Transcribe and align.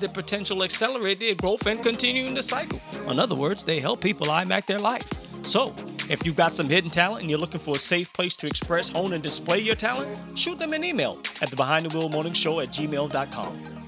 their 0.00 0.10
potential, 0.10 0.62
accelerate 0.62 1.18
their 1.18 1.34
growth, 1.34 1.66
and 1.66 1.82
continuing 1.82 2.34
the 2.34 2.42
cycle. 2.42 2.80
In 3.10 3.18
other 3.18 3.34
words, 3.34 3.64
they 3.64 3.80
help 3.80 4.00
people 4.00 4.26
IMAC 4.26 4.66
their 4.66 4.78
life. 4.78 5.08
So, 5.44 5.74
if 6.10 6.26
you've 6.26 6.36
got 6.36 6.52
some 6.52 6.68
hidden 6.68 6.90
talent 6.90 7.22
and 7.22 7.30
you're 7.30 7.38
looking 7.38 7.60
for 7.60 7.76
a 7.76 7.78
safe 7.78 8.12
place 8.12 8.36
to 8.36 8.46
express, 8.46 8.88
hone, 8.88 9.12
and 9.12 9.22
display 9.22 9.58
your 9.58 9.76
talent, 9.76 10.08
shoot 10.38 10.58
them 10.58 10.72
an 10.72 10.84
email 10.84 11.12
at 11.40 11.48
the 11.48 11.56
Behind 11.56 11.84
the 11.84 11.96
Wheel 11.96 12.08
Morning 12.08 12.32
Show 12.32 12.60
at 12.60 12.68
gmail.com. 12.68 13.79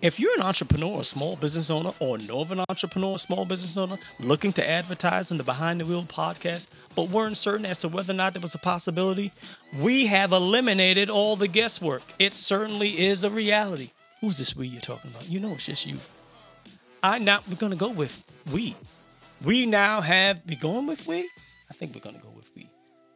If 0.00 0.20
you're 0.20 0.34
an 0.36 0.42
entrepreneur, 0.42 1.00
a 1.00 1.04
small 1.04 1.34
business 1.34 1.70
owner, 1.70 1.90
or 1.98 2.18
know 2.18 2.40
of 2.40 2.52
an 2.52 2.60
entrepreneur, 2.68 3.16
a 3.16 3.18
small 3.18 3.44
business 3.44 3.76
owner 3.76 3.96
looking 4.20 4.52
to 4.52 4.68
advertise 4.68 5.32
on 5.32 5.38
the 5.38 5.42
Behind 5.42 5.80
the 5.80 5.86
Wheel 5.86 6.04
podcast, 6.04 6.68
but 6.94 7.10
weren't 7.10 7.36
certain 7.36 7.66
as 7.66 7.80
to 7.80 7.88
whether 7.88 8.12
or 8.12 8.16
not 8.16 8.32
there 8.32 8.40
was 8.40 8.54
a 8.54 8.58
possibility, 8.58 9.32
we 9.80 10.06
have 10.06 10.30
eliminated 10.30 11.10
all 11.10 11.34
the 11.34 11.48
guesswork. 11.48 12.02
It 12.20 12.32
certainly 12.32 13.06
is 13.06 13.24
a 13.24 13.30
reality. 13.30 13.90
Who's 14.20 14.38
this 14.38 14.54
we 14.54 14.68
you're 14.68 14.80
talking 14.80 15.10
about? 15.10 15.28
You 15.28 15.40
know 15.40 15.50
it's 15.50 15.66
just 15.66 15.84
you. 15.84 15.96
I 17.02 17.18
now 17.18 17.40
we're 17.48 17.56
gonna 17.56 17.74
go 17.74 17.90
with 17.90 18.24
we. 18.52 18.76
We 19.44 19.66
now 19.66 20.00
have 20.00 20.40
we 20.46 20.54
going 20.54 20.86
with 20.86 21.08
we? 21.08 21.28
I 21.70 21.74
think 21.74 21.92
we're 21.92 22.00
gonna 22.00 22.22
go 22.22 22.30
with 22.36 22.50
we. 22.54 22.70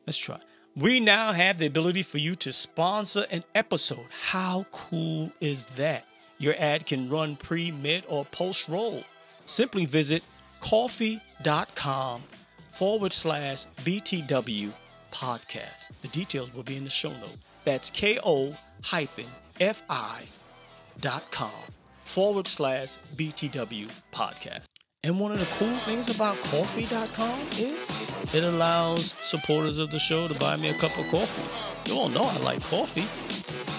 Let's 0.04 0.18
try. 0.18 0.38
We 0.74 0.98
now 0.98 1.30
have 1.30 1.58
the 1.58 1.66
ability 1.66 2.02
for 2.02 2.18
you 2.18 2.34
to 2.36 2.52
sponsor 2.52 3.24
an 3.30 3.44
episode. 3.54 4.06
How 4.30 4.66
cool 4.72 5.30
is 5.40 5.66
that? 5.76 6.06
Your 6.42 6.56
ad 6.58 6.86
can 6.86 7.08
run 7.08 7.36
pre, 7.36 7.70
mid, 7.70 8.04
or 8.08 8.24
post 8.24 8.68
roll. 8.68 9.04
Simply 9.44 9.86
visit 9.86 10.26
Ko-fi.com 10.60 12.22
forward 12.68 13.12
slash 13.12 13.66
BTW 13.84 14.72
podcast. 15.12 16.00
The 16.02 16.08
details 16.08 16.52
will 16.52 16.64
be 16.64 16.76
in 16.76 16.82
the 16.82 16.90
show 16.90 17.10
note. 17.10 17.38
That's 17.64 17.90
ko 17.90 18.56
hyphen 18.82 19.26
fi 19.54 20.24
dot 21.00 21.30
com 21.30 21.50
forward 22.00 22.48
slash 22.48 22.96
BTW 23.16 24.02
podcast. 24.12 24.64
And 25.04 25.20
one 25.20 25.30
of 25.30 25.38
the 25.38 25.64
cool 25.64 25.76
things 25.78 26.14
about 26.14 26.36
Ko-fi.com 26.38 27.40
is 27.52 28.34
it 28.34 28.42
allows 28.42 29.12
supporters 29.12 29.78
of 29.78 29.92
the 29.92 29.98
show 30.00 30.26
to 30.26 30.38
buy 30.40 30.56
me 30.56 30.70
a 30.70 30.74
cup 30.74 30.96
of 30.98 31.06
coffee. 31.08 31.90
You 31.90 32.00
all 32.00 32.08
know 32.08 32.24
I 32.24 32.36
like 32.38 32.60
coffee. 32.62 33.06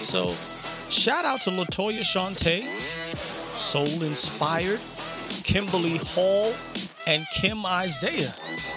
So 0.02 0.28
Shout 0.94 1.24
out 1.24 1.40
to 1.42 1.50
Latoya 1.50 2.00
Shante, 2.00 2.62
Soul 3.56 4.04
Inspired, 4.04 4.78
Kimberly 5.42 5.98
Hall, 5.98 6.54
and 7.08 7.26
Kim 7.34 7.66
Isaiah. 7.66 8.32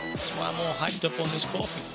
That's 0.10 0.32
why 0.32 0.48
I'm 0.48 0.56
all 0.66 0.74
hyped 0.74 1.06
up 1.06 1.12
on 1.22 1.30
this 1.30 1.46
coffee. 1.46 1.94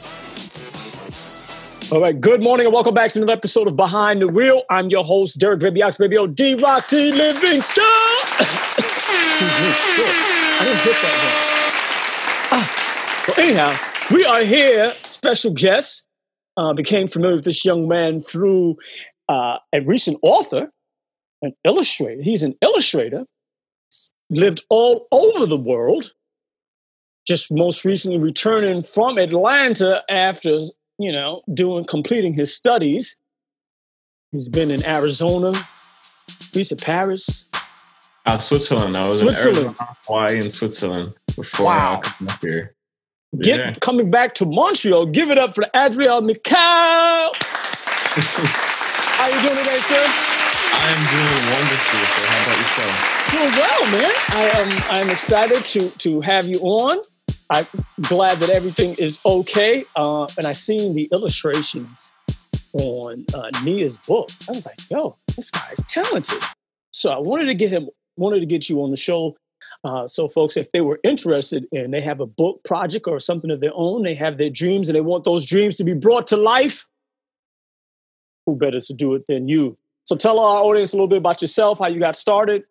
All 1.93 2.01
right, 2.01 2.19
good 2.19 2.41
morning 2.41 2.67
and 2.67 2.73
welcome 2.73 2.95
back 2.95 3.11
to 3.11 3.19
another 3.19 3.33
episode 3.33 3.67
of 3.67 3.75
Behind 3.75 4.23
the 4.23 4.29
Wheel. 4.29 4.63
I'm 4.71 4.91
your 4.91 5.03
host, 5.03 5.41
Derek 5.41 5.59
Baby 5.59 5.83
Ox 5.83 5.97
Baby 5.97 6.17
O 6.19 6.29
D 6.29 6.55
Rock 6.55 6.89
D 6.89 7.11
Livingston. 7.11 7.83
I 7.85 8.39
didn't 10.63 10.85
get 10.85 10.97
that 11.03 11.17
one. 12.49 12.61
Ah. 12.61 13.25
Well, 13.27 13.41
anyhow, 13.45 13.77
we 14.15 14.25
are 14.25 14.43
here, 14.43 14.93
special 15.09 15.53
guest. 15.53 16.07
Uh, 16.55 16.75
became 16.75 17.09
familiar 17.09 17.37
with 17.37 17.47
this 17.47 17.65
young 17.65 17.89
man 17.89 18.21
through 18.21 18.77
uh, 19.29 19.59
a 19.73 19.83
recent 19.83 20.19
author, 20.23 20.71
an 21.43 21.55
illustrator. 21.65 22.23
He's 22.23 22.43
an 22.43 22.55
illustrator, 22.61 23.27
lived 24.31 24.63
all 24.71 25.07
over 25.13 25.47
the 25.47 25.59
world. 25.59 26.13
Just 27.27 27.55
most 27.55 27.85
recently 27.85 28.19
returning 28.19 28.83
from 28.83 29.17
Atlanta 29.17 30.03
after 30.11 30.59
you 30.99 31.13
know 31.13 31.43
doing 31.53 31.85
completing 31.85 32.35
his 32.35 32.55
studies. 32.55 33.21
He's 34.33 34.49
been 34.49 34.71
in 34.71 34.85
Arizona. 34.85 35.53
He's 36.53 36.73
in 36.73 36.79
Paris. 36.79 37.49
Uh, 38.25 38.39
Switzerland. 38.39 38.97
I 38.97 39.07
was 39.07 39.21
Switzerland. 39.21 39.59
in 39.59 39.65
Arizona, 39.67 39.97
Hawaii, 40.07 40.39
and 40.41 40.51
Switzerland 40.51 41.15
before 41.37 41.67
wow. 41.67 42.01
Came 42.01 42.29
up 42.29 42.41
here. 42.41 42.75
Get 43.41 43.59
yeah. 43.59 43.73
coming 43.81 44.11
back 44.11 44.35
to 44.35 44.45
Montreal. 44.45 45.07
Give 45.07 45.31
it 45.31 45.39
up 45.39 45.55
for 45.55 45.65
Adriel 45.75 46.21
Mikhail. 46.21 47.33
How 49.23 49.29
you 49.29 49.41
doing 49.41 49.57
today, 49.57 49.79
sir? 49.79 50.05
I'm 50.75 50.99
doing 51.07 51.45
wonderfully, 51.55 52.07
sir. 52.11 52.27
How 52.27 52.43
about 52.43 52.59
yourself? 52.59 53.31
Doing 53.31 53.53
well, 53.53 53.93
man. 53.93 54.13
I 54.31 54.43
am 54.59 55.05
I'm 55.05 55.11
excited 55.11 55.65
to 55.65 55.91
to 55.91 56.21
have 56.23 56.49
you 56.49 56.59
on. 56.59 56.99
I'm 57.49 57.65
glad 58.09 58.39
that 58.39 58.51
everything 58.51 58.97
is 58.99 59.21
okay. 59.25 59.85
Uh, 59.95 60.27
and 60.37 60.45
I 60.45 60.51
seen 60.51 60.97
the 60.97 61.09
illustrations 61.13 62.13
on 62.73 63.25
uh, 63.33 63.51
Nia's 63.63 63.97
book. 63.97 64.29
I 64.49 64.53
was 64.53 64.67
like, 64.67 64.81
yo, 64.91 65.17
this 65.37 65.53
guy's 65.53 65.85
talented. 65.87 66.43
So 66.91 67.11
I 67.11 67.19
wanted 67.21 67.45
to 67.45 67.55
get 67.55 67.71
him, 67.71 67.91
wanted 68.17 68.41
to 68.41 68.47
get 68.47 68.69
you 68.69 68.83
on 68.83 68.91
the 68.91 68.97
show. 68.97 69.37
Uh, 69.85 70.09
so 70.09 70.27
folks, 70.27 70.57
if 70.57 70.73
they 70.73 70.81
were 70.81 70.99
interested 71.05 71.69
and 71.71 71.95
they 71.95 72.01
have 72.01 72.19
a 72.19 72.27
book 72.27 72.65
project 72.65 73.07
or 73.07 73.21
something 73.21 73.53
of 73.53 73.61
their 73.61 73.71
own, 73.75 74.03
they 74.03 74.17
have 74.17 74.37
their 74.37 74.51
dreams 74.51 74.89
and 74.89 74.97
they 74.97 75.01
want 75.01 75.23
those 75.23 75.47
dreams 75.47 75.77
to 75.77 75.85
be 75.85 75.95
brought 75.95 76.27
to 76.27 76.37
life, 76.37 76.89
who 78.47 78.57
better 78.57 78.81
to 78.81 78.95
do 78.95 79.15
it 79.15 79.27
than 79.27 79.49
you? 79.49 79.77
So 80.05 80.17
tell 80.17 80.39
our 80.39 80.61
audience 80.61 80.93
a 80.93 80.97
little 80.97 81.09
bit 81.09 81.19
about 81.19 81.41
yourself, 81.41 81.79
how 81.79 81.87
you 81.87 82.01
got 82.01 82.17
started, 82.17 82.65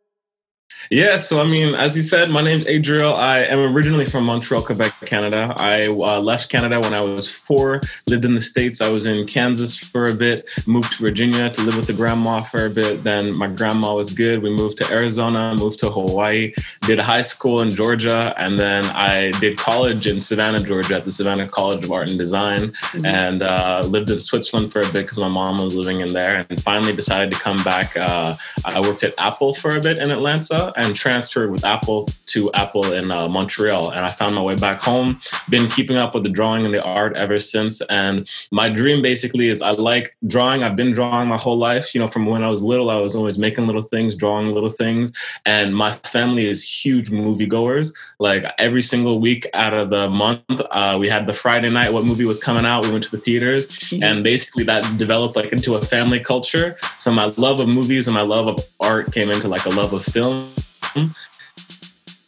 yeah, 0.92 1.16
so 1.16 1.40
I 1.40 1.46
mean, 1.46 1.74
as 1.74 1.96
you 1.96 2.04
said, 2.04 2.30
my 2.30 2.44
name's 2.44 2.66
Adriel. 2.66 3.14
I 3.14 3.40
am 3.40 3.60
originally 3.60 4.04
from 4.04 4.26
Montreal, 4.26 4.62
Quebec, 4.62 4.94
Canada. 5.06 5.54
I 5.56 5.88
uh, 5.88 6.20
left 6.20 6.50
Canada 6.50 6.82
when 6.82 6.94
I 6.94 7.00
was 7.00 7.34
four, 7.34 7.80
lived 8.08 8.26
in 8.26 8.34
the 8.34 8.42
States. 8.42 8.82
I 8.82 8.92
was 8.92 9.06
in 9.06 9.26
Kansas 9.26 9.78
for 9.78 10.06
a 10.08 10.14
bit, 10.14 10.42
moved 10.68 10.98
to 10.98 11.04
Virginia 11.04 11.50
to 11.50 11.62
live 11.62 11.78
with 11.78 11.88
the 11.88 11.94
grandma 11.94 12.42
for 12.42 12.66
a 12.66 12.70
bit. 12.70 13.06
Then 13.06 13.36
my 13.38 13.48
grandma 13.48 13.96
was 13.96 14.14
good. 14.14 14.44
We 14.44 14.50
moved 14.50 14.80
to 14.80 14.94
Arizona, 14.94 15.56
moved 15.58 15.80
to 15.80 15.90
Hawaii, 15.90 16.52
did 16.82 17.00
high 17.00 17.22
school 17.22 17.62
in 17.62 17.70
Georgia, 17.70 18.34
and 18.38 18.60
then 18.60 18.84
I 18.88 19.32
did 19.40 19.58
college 19.58 20.08
in 20.08 20.20
Savannah, 20.20 20.60
Georgia 20.60 20.98
at 20.98 21.06
the 21.06 21.12
Savannah 21.14 21.48
College 21.48 21.86
of 21.86 21.92
Art 21.94 22.10
and 22.10 22.20
Design, 22.20 22.60
mm-hmm. 22.60 23.06
and 23.06 23.44
uh, 23.44 23.82
lived 23.88 24.10
in 24.10 24.20
Switzerland 24.20 24.74
for 24.74 24.80
a 24.80 24.92
bit 24.92 25.04
because 25.06 25.20
my 25.20 25.30
mom 25.30 25.64
was 25.64 25.74
living 25.74 26.02
in 26.02 26.12
there. 26.12 26.46
And 26.50 26.62
finally 26.62 26.94
decided 26.94 27.32
to 27.32 27.40
come 27.40 27.58
back. 27.64 27.96
Uh, 27.96 28.36
I 28.66 28.82
worked 28.82 29.04
at 29.04 29.14
Apple 29.18 29.54
for 29.54 29.78
a 29.78 29.80
bit 29.80 29.98
in 29.98 30.12
Atlanta 30.12 30.61
Canada 30.62 30.80
and 30.88 30.96
transferred 30.96 31.52
with 31.52 31.66
Apple 31.66 32.08
to 32.28 32.52
Apple 32.54 32.94
in 32.94 33.12
uh, 33.12 33.28
Montreal. 33.28 33.92
And 33.92 34.06
I 34.06 34.10
found 34.10 34.36
my 34.36 34.42
way 34.42 34.56
back 34.56 34.82
home. 34.82 35.20
Been 35.50 35.70
keeping 35.70 35.98
up 35.98 36.14
with 36.14 36.24
the 36.24 36.30
drawing 36.30 36.66
and 36.66 36.74
the 36.74 36.84
art 36.84 37.16
ever 37.16 37.40
since. 37.40 37.82
And 37.82 38.30
my 38.52 38.70
dream 38.70 39.02
basically 39.02 39.50
is 39.50 39.62
I 39.62 39.72
like 39.72 40.16
drawing. 40.28 40.64
I've 40.64 40.76
been 40.76 40.92
drawing 40.92 41.28
my 41.28 41.38
whole 41.38 41.58
life. 41.58 41.94
You 41.94 42.02
know, 42.02 42.08
from 42.08 42.26
when 42.26 42.44
I 42.44 42.50
was 42.50 42.62
little, 42.64 42.90
I 42.90 42.96
was 42.98 43.16
always 43.16 43.38
making 43.38 43.68
little 43.68 43.82
things, 43.82 44.16
drawing 44.16 44.54
little 44.54 44.70
things. 44.70 45.12
And 45.46 45.76
my 45.76 45.92
family 46.04 46.46
is 46.46 46.68
huge 46.68 47.10
moviegoers. 47.10 47.94
Like 48.20 48.46
every 48.58 48.82
single 48.82 49.20
week 49.20 49.48
out 49.54 49.78
of 49.78 49.90
the 49.90 50.10
month, 50.10 50.62
uh, 50.72 50.98
we 51.00 51.10
had 51.10 51.28
the 51.28 51.34
Friday 51.34 51.70
night, 51.70 51.92
what 51.92 52.06
movie 52.06 52.26
was 52.26 52.40
coming 52.40 52.66
out. 52.66 52.86
We 52.86 52.92
went 52.92 53.04
to 53.06 53.12
the 53.12 53.22
theaters. 53.22 53.68
Mm-hmm. 53.68 54.04
And 54.04 54.24
basically 54.24 54.64
that 54.66 54.82
developed 54.98 55.36
like 55.36 55.52
into 55.52 55.76
a 55.76 55.82
family 55.82 56.20
culture. 56.20 56.78
So 56.98 57.12
my 57.12 57.26
love 57.38 57.60
of 57.60 57.68
movies 57.68 58.08
and 58.08 58.14
my 58.14 58.22
love 58.22 58.48
of 58.48 58.60
art 58.80 59.12
came 59.12 59.30
into 59.30 59.48
like 59.48 59.66
a 59.66 59.70
love 59.70 59.94
of 59.94 60.04
film 60.04 60.51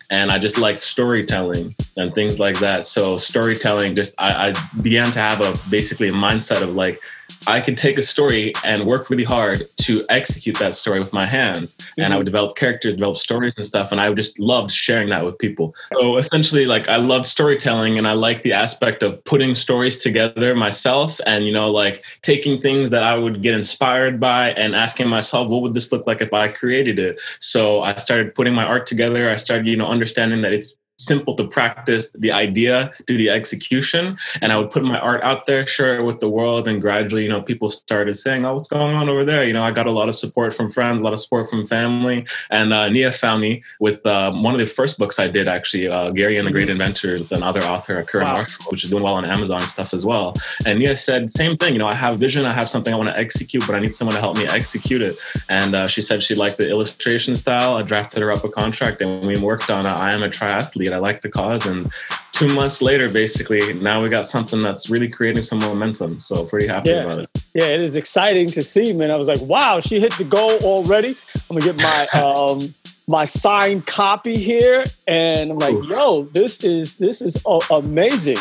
and 0.09 0.31
I 0.31 0.37
just 0.37 0.59
like 0.59 0.77
storytelling 0.77 1.75
and 1.97 2.13
things 2.13 2.39
like 2.39 2.59
that. 2.59 2.85
So 2.85 3.17
storytelling, 3.17 3.95
just 3.95 4.19
I, 4.19 4.49
I, 4.49 4.53
began 4.81 5.07
to 5.07 5.19
have 5.19 5.41
a 5.41 5.57
basically 5.69 6.09
a 6.09 6.13
mindset 6.13 6.61
of 6.61 6.75
like 6.75 7.01
I 7.47 7.61
could 7.61 7.77
take 7.77 7.97
a 7.97 8.01
story 8.01 8.53
and 8.65 8.83
work 8.83 9.09
really 9.09 9.23
hard 9.23 9.63
to 9.81 10.03
execute 10.09 10.57
that 10.59 10.75
story 10.75 10.99
with 10.99 11.13
my 11.13 11.25
hands. 11.25 11.75
Mm-hmm. 11.75 12.01
And 12.01 12.13
I 12.13 12.17
would 12.17 12.25
mm-hmm. 12.25 12.33
develop 12.33 12.55
characters, 12.55 12.93
develop 12.93 13.17
stories 13.17 13.55
and 13.57 13.65
stuff. 13.65 13.91
And 13.91 13.99
I 13.99 14.11
just 14.13 14.39
loved 14.39 14.71
sharing 14.71 15.09
that 15.09 15.25
with 15.25 15.37
people. 15.37 15.75
So 15.93 16.17
essentially, 16.17 16.65
like 16.65 16.87
I 16.87 16.97
loved 16.97 17.25
storytelling 17.25 17.97
and 17.97 18.07
I 18.07 18.13
like 18.13 18.43
the 18.43 18.53
aspect 18.53 19.03
of 19.03 19.23
putting 19.23 19.55
stories 19.55 19.97
together 19.97 20.55
myself 20.55 21.19
and, 21.25 21.45
you 21.45 21.51
know, 21.51 21.71
like 21.71 22.03
taking 22.21 22.61
things 22.61 22.89
that 22.91 23.03
I 23.03 23.17
would 23.17 23.41
get 23.41 23.55
inspired 23.55 24.19
by 24.19 24.51
and 24.51 24.75
asking 24.75 25.07
myself, 25.07 25.49
what 25.49 25.61
would 25.61 25.73
this 25.73 25.91
look 25.91 26.07
like 26.07 26.21
if 26.21 26.33
I 26.33 26.47
created 26.47 26.99
it? 26.99 27.19
So 27.39 27.81
I 27.81 27.95
started 27.97 28.35
putting 28.35 28.53
my 28.53 28.65
art 28.65 28.85
together. 28.85 29.29
I 29.29 29.37
started, 29.37 29.67
you 29.67 29.77
know, 29.77 29.87
understanding 29.87 30.41
that 30.41 30.53
it's 30.53 30.75
simple 30.99 31.35
to 31.35 31.47
practice 31.47 32.11
the 32.11 32.31
idea 32.31 32.91
to 33.07 33.17
the 33.17 33.29
execution. 33.29 34.17
And 34.41 34.51
I 34.51 34.57
would 34.57 34.71
put 34.71 34.83
my 34.83 34.99
art 34.99 35.21
out 35.23 35.45
there, 35.45 35.65
share 35.67 35.97
it 35.99 36.03
with 36.03 36.19
the 36.19 36.29
world. 36.29 36.67
And 36.67 36.79
gradually, 36.81 37.23
you 37.23 37.29
know, 37.29 37.41
people 37.41 37.69
started 37.69 38.15
saying, 38.15 38.45
Oh, 38.45 38.53
what's 38.53 38.67
going 38.67 38.95
on 38.95 39.09
over 39.09 39.23
there? 39.23 39.43
You 39.43 39.53
know, 39.53 39.63
I 39.63 39.71
got 39.71 39.87
a 39.87 39.91
lot 39.91 40.09
of 40.09 40.15
support 40.15 40.53
from 40.53 40.69
friends, 40.69 41.01
a 41.01 41.03
lot 41.03 41.13
of 41.13 41.19
support 41.19 41.49
from 41.49 41.67
family. 41.67 42.25
And 42.49 42.73
uh, 42.73 42.89
Nia 42.89 43.11
found 43.11 43.41
me 43.41 43.63
with 43.79 44.05
um, 44.05 44.43
one 44.43 44.53
of 44.53 44.59
the 44.59 44.65
first 44.65 44.97
books 44.97 45.19
I 45.19 45.27
did, 45.27 45.47
actually, 45.47 45.87
uh, 45.87 46.11
Gary 46.11 46.37
and 46.37 46.47
the 46.47 46.51
Great 46.51 46.69
Inventor, 46.69 47.19
with 47.19 47.31
another 47.31 47.61
author, 47.61 48.01
Curran 48.03 48.27
wow. 48.27 48.33
Marshall, 48.35 48.65
which 48.71 48.83
is 48.83 48.89
doing 48.89 49.03
well 49.03 49.15
on 49.15 49.25
Amazon 49.25 49.57
and 49.57 49.67
stuff 49.67 49.93
as 49.93 50.05
well. 50.05 50.33
And 50.65 50.79
Nia 50.79 50.95
said, 50.95 51.29
same 51.29 51.57
thing, 51.57 51.73
you 51.73 51.79
know, 51.79 51.87
I 51.87 51.95
have 51.95 52.17
vision, 52.17 52.45
I 52.45 52.53
have 52.53 52.69
something 52.69 52.93
I 52.93 52.97
want 52.97 53.09
to 53.09 53.17
execute, 53.17 53.65
but 53.67 53.75
I 53.75 53.79
need 53.79 53.93
someone 53.93 54.15
to 54.15 54.21
help 54.21 54.37
me 54.37 54.45
execute 54.45 55.01
it. 55.01 55.15
And 55.49 55.75
uh, 55.75 55.87
she 55.87 56.01
said 56.01 56.23
she 56.23 56.35
liked 56.35 56.57
the 56.57 56.69
illustration 56.69 57.35
style. 57.35 57.75
I 57.75 57.81
drafted 57.81 58.21
her 58.21 58.31
up 58.31 58.43
a 58.43 58.49
contract 58.49 59.01
and 59.01 59.25
we 59.25 59.37
worked 59.39 59.69
on 59.69 59.85
I 59.85 60.13
Am 60.13 60.23
a 60.23 60.27
Triathlete 60.27 60.82
I 60.91 60.97
like 60.97 61.21
the 61.21 61.29
cause. 61.29 61.65
And 61.65 61.89
two 62.31 62.53
months 62.53 62.81
later, 62.81 63.09
basically, 63.09 63.73
now 63.75 64.01
we 64.01 64.09
got 64.09 64.25
something 64.25 64.59
that's 64.59 64.89
really 64.89 65.07
creating 65.07 65.43
some 65.43 65.59
momentum. 65.59 66.19
So 66.19 66.45
pretty 66.45 66.67
happy 66.67 66.89
yeah. 66.89 67.03
about 67.03 67.19
it. 67.19 67.29
Yeah, 67.53 67.65
it 67.65 67.81
is 67.81 67.95
exciting 67.95 68.49
to 68.51 68.63
see, 68.63 68.93
man. 68.93 69.11
I 69.11 69.15
was 69.15 69.27
like, 69.27 69.41
wow, 69.41 69.79
she 69.79 69.99
hit 69.99 70.13
the 70.13 70.25
goal 70.25 70.57
already. 70.63 71.15
I'm 71.49 71.57
gonna 71.57 71.73
get 71.73 71.77
my 71.77 72.07
um 72.21 72.73
my 73.07 73.25
signed 73.25 73.85
copy 73.85 74.37
here, 74.37 74.83
and 75.07 75.51
I'm 75.51 75.57
like, 75.59 75.87
yo, 75.87 76.23
this 76.33 76.63
is 76.63 76.97
this 76.97 77.21
is 77.21 77.41
amazing. 77.69 78.37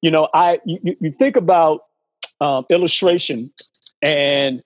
You 0.00 0.10
know, 0.10 0.28
I 0.34 0.60
you, 0.64 0.96
you 1.00 1.10
think 1.10 1.36
about 1.36 1.82
um, 2.40 2.66
illustration 2.70 3.52
and 4.00 4.62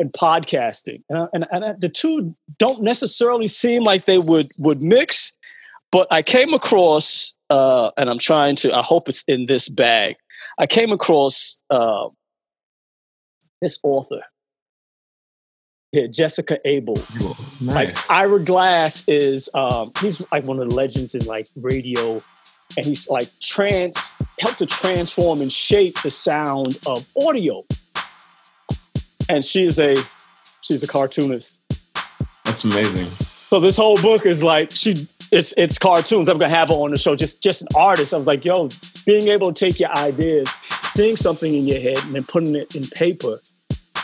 and 0.00 0.12
podcasting, 0.12 1.02
and, 1.08 1.28
and, 1.32 1.46
and 1.50 1.80
the 1.80 1.88
two 1.88 2.34
don't 2.58 2.82
necessarily 2.82 3.46
seem 3.46 3.84
like 3.84 4.04
they 4.04 4.18
would 4.18 4.52
would 4.58 4.82
mix. 4.82 5.32
But 5.94 6.08
I 6.10 6.22
came 6.22 6.52
across, 6.54 7.36
uh, 7.50 7.92
and 7.96 8.10
I'm 8.10 8.18
trying 8.18 8.56
to, 8.56 8.76
I 8.76 8.82
hope 8.82 9.08
it's 9.08 9.22
in 9.28 9.46
this 9.46 9.68
bag. 9.68 10.16
I 10.58 10.66
came 10.66 10.90
across 10.90 11.62
uh, 11.70 12.08
this 13.62 13.78
author 13.84 14.22
here, 15.92 16.08
Jessica 16.08 16.58
Abel. 16.64 16.96
nice. 17.60 17.60
Like 17.60 18.10
Ira 18.10 18.40
Glass 18.40 19.06
is, 19.06 19.48
um, 19.54 19.92
he's 20.00 20.26
like 20.32 20.48
one 20.48 20.58
of 20.58 20.68
the 20.68 20.74
legends 20.74 21.14
in 21.14 21.24
like 21.26 21.46
radio, 21.54 22.18
and 22.76 22.84
he's 22.84 23.08
like 23.08 23.28
trans, 23.38 24.16
helped 24.40 24.58
to 24.58 24.66
transform 24.66 25.42
and 25.42 25.52
shape 25.52 26.02
the 26.02 26.10
sound 26.10 26.76
of 26.88 27.08
audio. 27.24 27.64
And 29.28 29.44
she 29.44 29.62
is 29.62 29.78
a, 29.78 29.94
she's 30.60 30.82
a 30.82 30.88
cartoonist. 30.88 31.62
That's 32.44 32.64
amazing. 32.64 33.06
So 33.54 33.60
this 33.60 33.76
whole 33.76 34.02
book 34.02 34.26
is 34.26 34.42
like 34.42 34.72
she 34.72 35.06
it's 35.34 35.52
it's 35.56 35.78
cartoons. 35.78 36.28
I'm 36.28 36.38
gonna 36.38 36.48
have 36.48 36.68
her 36.68 36.74
on 36.74 36.92
the 36.92 36.96
show. 36.96 37.16
Just 37.16 37.42
just 37.42 37.62
an 37.62 37.68
artist. 37.76 38.14
I 38.14 38.16
was 38.16 38.26
like, 38.26 38.44
yo, 38.44 38.70
being 39.04 39.28
able 39.28 39.52
to 39.52 39.64
take 39.64 39.80
your 39.80 39.90
ideas, 39.98 40.48
seeing 40.84 41.16
something 41.16 41.52
in 41.52 41.66
your 41.66 41.80
head, 41.80 41.98
and 42.04 42.14
then 42.14 42.22
putting 42.22 42.54
it 42.54 42.74
in 42.74 42.84
paper 42.86 43.40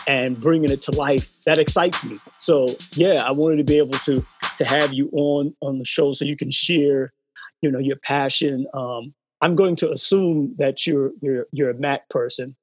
and 0.07 0.39
bringing 0.39 0.71
it 0.71 0.81
to 0.81 0.91
life 0.91 1.33
that 1.45 1.57
excites 1.57 2.03
me. 2.03 2.17
So 2.39 2.75
yeah, 2.95 3.23
I 3.25 3.31
wanted 3.31 3.57
to 3.57 3.63
be 3.63 3.77
able 3.77 3.97
to 3.99 4.25
to 4.57 4.65
have 4.65 4.93
you 4.93 5.09
on 5.13 5.55
on 5.61 5.79
the 5.79 5.85
show 5.85 6.11
so 6.11 6.25
you 6.25 6.35
can 6.35 6.51
share, 6.51 7.13
you 7.61 7.71
know, 7.71 7.79
your 7.79 7.97
passion. 7.97 8.67
Um, 8.73 9.13
I'm 9.39 9.55
going 9.55 9.75
to 9.77 9.91
assume 9.91 10.55
that 10.57 10.85
you're 10.85 11.11
you're 11.21 11.47
you're 11.51 11.69
a 11.69 11.75
Mac 11.75 12.09
person. 12.09 12.55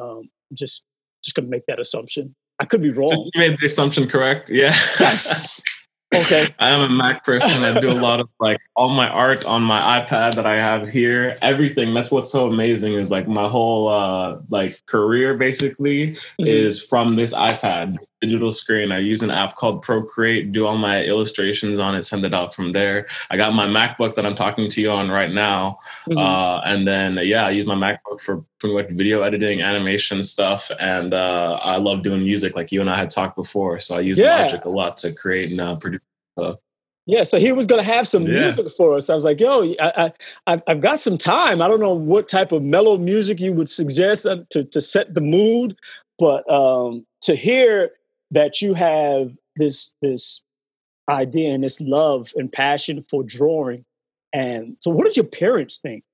Um, 0.00 0.30
just 0.52 0.82
just 1.22 1.36
gonna 1.36 1.48
make 1.48 1.66
that 1.66 1.78
assumption. 1.78 2.34
I 2.58 2.64
could 2.64 2.80
be 2.80 2.90
wrong. 2.90 3.28
You 3.34 3.40
made 3.40 3.58
the 3.58 3.66
assumption 3.66 4.08
correct. 4.08 4.50
Yeah. 4.50 4.72
Yes. 4.98 5.62
Okay. 6.14 6.46
I'm 6.58 6.80
a 6.80 6.88
Mac 6.88 7.24
person. 7.24 7.62
I 7.64 7.78
do 7.78 7.90
a 7.90 7.94
lot 7.94 8.20
of 8.20 8.28
like 8.40 8.58
all 8.76 8.88
my 8.88 9.08
art 9.08 9.44
on 9.44 9.62
my 9.62 10.00
iPad 10.00 10.34
that 10.34 10.46
I 10.46 10.54
have 10.54 10.88
here. 10.88 11.36
Everything. 11.42 11.94
That's 11.94 12.10
what's 12.10 12.30
so 12.30 12.48
amazing 12.48 12.94
is 12.94 13.10
like 13.10 13.28
my 13.28 13.48
whole 13.48 13.88
uh 13.88 14.38
like 14.48 14.84
career 14.86 15.34
basically 15.34 16.12
mm-hmm. 16.12 16.46
is 16.46 16.82
from 16.82 17.16
this 17.16 17.34
iPad, 17.34 17.98
digital 18.24 18.50
screen. 18.50 18.92
I 18.92 18.98
use 18.98 19.22
an 19.22 19.30
app 19.30 19.56
called 19.56 19.82
Procreate, 19.82 20.52
do 20.52 20.66
all 20.66 20.76
my 20.76 21.04
illustrations 21.04 21.78
on 21.78 21.94
it, 21.94 22.04
send 22.04 22.24
it 22.24 22.34
out 22.34 22.54
from 22.54 22.72
there. 22.72 23.06
I 23.30 23.36
got 23.36 23.54
my 23.54 23.66
MacBook 23.66 24.14
that 24.14 24.24
I'm 24.24 24.34
talking 24.34 24.68
to 24.68 24.80
you 24.80 24.90
on 24.90 25.10
right 25.10 25.30
now. 25.30 25.78
Mm-hmm. 26.08 26.18
Uh 26.18 26.60
and 26.64 26.86
then 26.86 27.18
yeah, 27.22 27.46
I 27.46 27.50
use 27.50 27.66
my 27.66 27.74
MacBook 27.74 28.20
for 28.20 28.44
pretty 28.58 28.74
much 28.74 28.90
video 28.90 29.22
editing, 29.22 29.62
animation 29.62 30.22
stuff, 30.22 30.70
and 30.80 31.12
uh 31.12 31.58
I 31.62 31.78
love 31.78 32.02
doing 32.02 32.22
music 32.22 32.56
like 32.56 32.72
you 32.72 32.80
and 32.80 32.90
I 32.90 32.96
had 32.96 33.10
talked 33.10 33.36
before. 33.36 33.78
So 33.80 33.96
I 33.96 34.00
use 34.00 34.18
yeah. 34.18 34.42
Logic 34.42 34.64
a 34.64 34.70
lot 34.70 34.96
to 34.98 35.12
create 35.12 35.50
and 35.50 35.60
uh, 35.60 35.76
produce 35.76 36.00
stuff. 36.38 36.56
Yeah, 37.06 37.22
so 37.22 37.38
he 37.38 37.52
was 37.52 37.66
going 37.66 37.84
to 37.84 37.92
have 37.92 38.08
some 38.08 38.22
yeah. 38.22 38.40
music 38.40 38.68
for 38.70 38.96
us. 38.96 39.10
I 39.10 39.14
was 39.14 39.26
like, 39.26 39.38
"Yo, 39.38 39.74
I, 39.78 40.12
I, 40.46 40.62
I've 40.66 40.80
got 40.80 40.98
some 40.98 41.18
time. 41.18 41.60
I 41.60 41.68
don't 41.68 41.80
know 41.80 41.92
what 41.92 42.28
type 42.28 42.50
of 42.50 42.62
mellow 42.62 42.96
music 42.96 43.40
you 43.40 43.52
would 43.52 43.68
suggest 43.68 44.24
uh, 44.24 44.38
to 44.50 44.64
to 44.64 44.80
set 44.80 45.12
the 45.12 45.20
mood, 45.20 45.76
but 46.18 46.48
um, 46.50 47.04
to 47.22 47.34
hear 47.34 47.90
that 48.30 48.60
you 48.60 48.74
have 48.74 49.36
this 49.56 49.94
this 50.02 50.42
idea 51.08 51.52
and 51.52 51.64
this 51.64 51.80
love 51.80 52.32
and 52.36 52.52
passion 52.52 53.02
for 53.02 53.22
drawing, 53.22 53.84
and 54.32 54.76
so, 54.80 54.90
what 54.90 55.06
did 55.06 55.16
your 55.16 55.26
parents 55.26 55.78
think? 55.78 56.04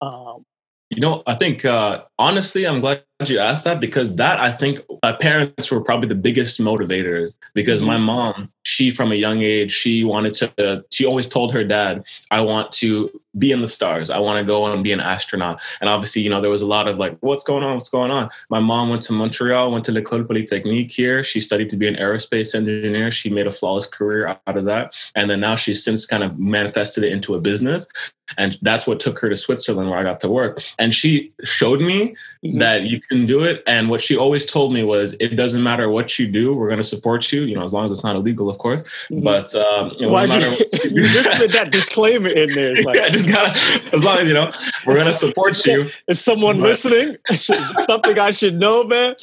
Um, 0.00 0.44
you 0.90 1.00
know, 1.00 1.22
I 1.26 1.34
think 1.34 1.64
uh, 1.64 2.04
honestly, 2.18 2.66
I'm 2.66 2.80
glad 2.80 3.04
you 3.26 3.38
asked 3.38 3.64
that 3.64 3.80
because 3.80 4.16
that 4.16 4.40
I 4.40 4.50
think 4.50 4.80
my 5.02 5.12
parents 5.12 5.70
were 5.70 5.82
probably 5.82 6.08
the 6.08 6.14
biggest 6.14 6.60
motivators 6.60 7.36
because 7.54 7.80
mm-hmm. 7.80 7.90
my 7.90 7.98
mom, 7.98 8.52
she 8.68 8.90
from 8.90 9.12
a 9.12 9.14
young 9.14 9.40
age, 9.40 9.72
she 9.72 10.04
wanted 10.04 10.34
to, 10.34 10.84
she 10.90 11.06
always 11.06 11.26
told 11.26 11.50
her 11.54 11.64
dad, 11.64 12.06
I 12.30 12.42
want 12.42 12.70
to 12.72 13.08
be 13.38 13.50
in 13.50 13.62
the 13.62 13.68
stars. 13.68 14.10
I 14.10 14.18
want 14.18 14.38
to 14.38 14.44
go 14.44 14.70
and 14.70 14.84
be 14.84 14.92
an 14.92 15.00
astronaut. 15.00 15.62
And 15.80 15.88
obviously, 15.88 16.20
you 16.20 16.28
know, 16.28 16.42
there 16.42 16.50
was 16.50 16.60
a 16.60 16.66
lot 16.66 16.86
of 16.86 16.98
like, 16.98 17.16
what's 17.20 17.44
going 17.44 17.64
on? 17.64 17.74
What's 17.74 17.88
going 17.88 18.10
on? 18.10 18.28
My 18.50 18.60
mom 18.60 18.90
went 18.90 19.00
to 19.02 19.14
Montreal, 19.14 19.70
went 19.70 19.86
to 19.86 19.92
l'École 19.92 20.26
Polytechnique 20.26 20.90
here. 20.90 21.24
She 21.24 21.40
studied 21.40 21.70
to 21.70 21.76
be 21.76 21.88
an 21.88 21.96
aerospace 21.96 22.54
engineer. 22.54 23.10
She 23.10 23.30
made 23.30 23.46
a 23.46 23.50
flawless 23.50 23.86
career 23.86 24.38
out 24.46 24.56
of 24.58 24.66
that. 24.66 24.94
And 25.14 25.30
then 25.30 25.40
now 25.40 25.56
she's 25.56 25.82
since 25.82 26.04
kind 26.04 26.22
of 26.22 26.38
manifested 26.38 27.04
it 27.04 27.12
into 27.12 27.34
a 27.34 27.40
business. 27.40 27.88
And 28.36 28.58
that's 28.60 28.86
what 28.86 29.00
took 29.00 29.18
her 29.20 29.30
to 29.30 29.36
Switzerland 29.36 29.88
where 29.88 29.98
I 29.98 30.02
got 30.02 30.20
to 30.20 30.28
work. 30.28 30.60
And 30.78 30.94
she 30.94 31.32
showed 31.44 31.80
me 31.80 32.14
mm-hmm. 32.44 32.58
that 32.58 32.82
you 32.82 33.00
can 33.00 33.24
do 33.24 33.42
it. 33.42 33.62
And 33.66 33.88
what 33.88 34.02
she 34.02 34.16
always 34.16 34.44
told 34.44 34.72
me 34.74 34.84
was, 34.84 35.14
it 35.20 35.36
doesn't 35.36 35.62
matter 35.62 35.88
what 35.88 36.18
you 36.18 36.28
do, 36.28 36.54
we're 36.54 36.68
going 36.68 36.78
to 36.78 36.84
support 36.84 37.32
you. 37.32 37.42
You 37.42 37.56
know, 37.56 37.64
as 37.64 37.72
long 37.72 37.86
as 37.86 37.90
it's 37.90 38.04
not 38.04 38.16
illegal, 38.16 38.50
of 38.58 38.62
course. 38.62 39.06
Mm-hmm. 39.08 39.22
But 39.22 39.54
um, 39.54 39.92
you 39.98 40.06
know, 40.06 40.12
Why 40.12 40.26
no 40.26 40.36
you, 40.36 40.66
you 40.90 41.06
just 41.06 41.32
put 41.40 41.52
that 41.52 41.70
disclaimer 41.70 42.28
in 42.28 42.50
there. 42.50 42.72
It's 42.72 42.84
like, 42.84 42.96
yeah, 42.96 43.08
just 43.08 43.28
gotta, 43.28 43.94
as 43.94 44.04
long 44.04 44.18
as 44.18 44.28
you 44.28 44.34
know, 44.34 44.50
we're 44.84 45.02
to 45.02 45.12
support 45.12 45.64
you. 45.64 45.88
Is 46.08 46.20
someone 46.20 46.58
but, 46.58 46.66
listening? 46.66 47.16
Something 47.32 48.18
I 48.18 48.32
should 48.32 48.58
know, 48.58 48.84
man. 48.84 49.14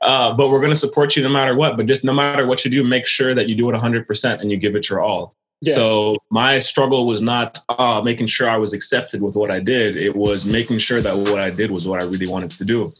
Uh, 0.00 0.32
but 0.34 0.50
we're 0.50 0.60
to 0.64 0.74
support 0.74 1.16
you 1.16 1.22
no 1.22 1.28
matter 1.28 1.54
what. 1.54 1.76
But 1.76 1.86
just 1.86 2.04
no 2.04 2.12
matter 2.12 2.46
what 2.46 2.64
you 2.64 2.70
do, 2.70 2.82
make 2.82 3.06
sure 3.06 3.32
that 3.34 3.48
you 3.48 3.54
do 3.54 3.70
it 3.70 3.74
100% 3.74 4.40
and 4.40 4.50
you 4.50 4.56
give 4.56 4.74
it 4.74 4.90
your 4.90 5.00
all. 5.00 5.34
Yeah. 5.62 5.74
So 5.74 6.16
my 6.30 6.58
struggle 6.58 7.06
was 7.06 7.20
not 7.20 7.60
uh, 7.68 8.00
making 8.04 8.26
sure 8.26 8.48
I 8.48 8.56
was 8.56 8.72
accepted 8.72 9.22
with 9.22 9.34
what 9.34 9.50
I 9.50 9.60
did. 9.60 9.96
It 9.96 10.14
was 10.14 10.46
making 10.46 10.78
sure 10.78 11.00
that 11.00 11.16
what 11.16 11.40
I 11.40 11.50
did 11.50 11.70
was 11.70 11.86
what 11.86 12.00
I 12.00 12.04
really 12.04 12.28
wanted 12.28 12.50
to 12.52 12.64
do. 12.64 12.92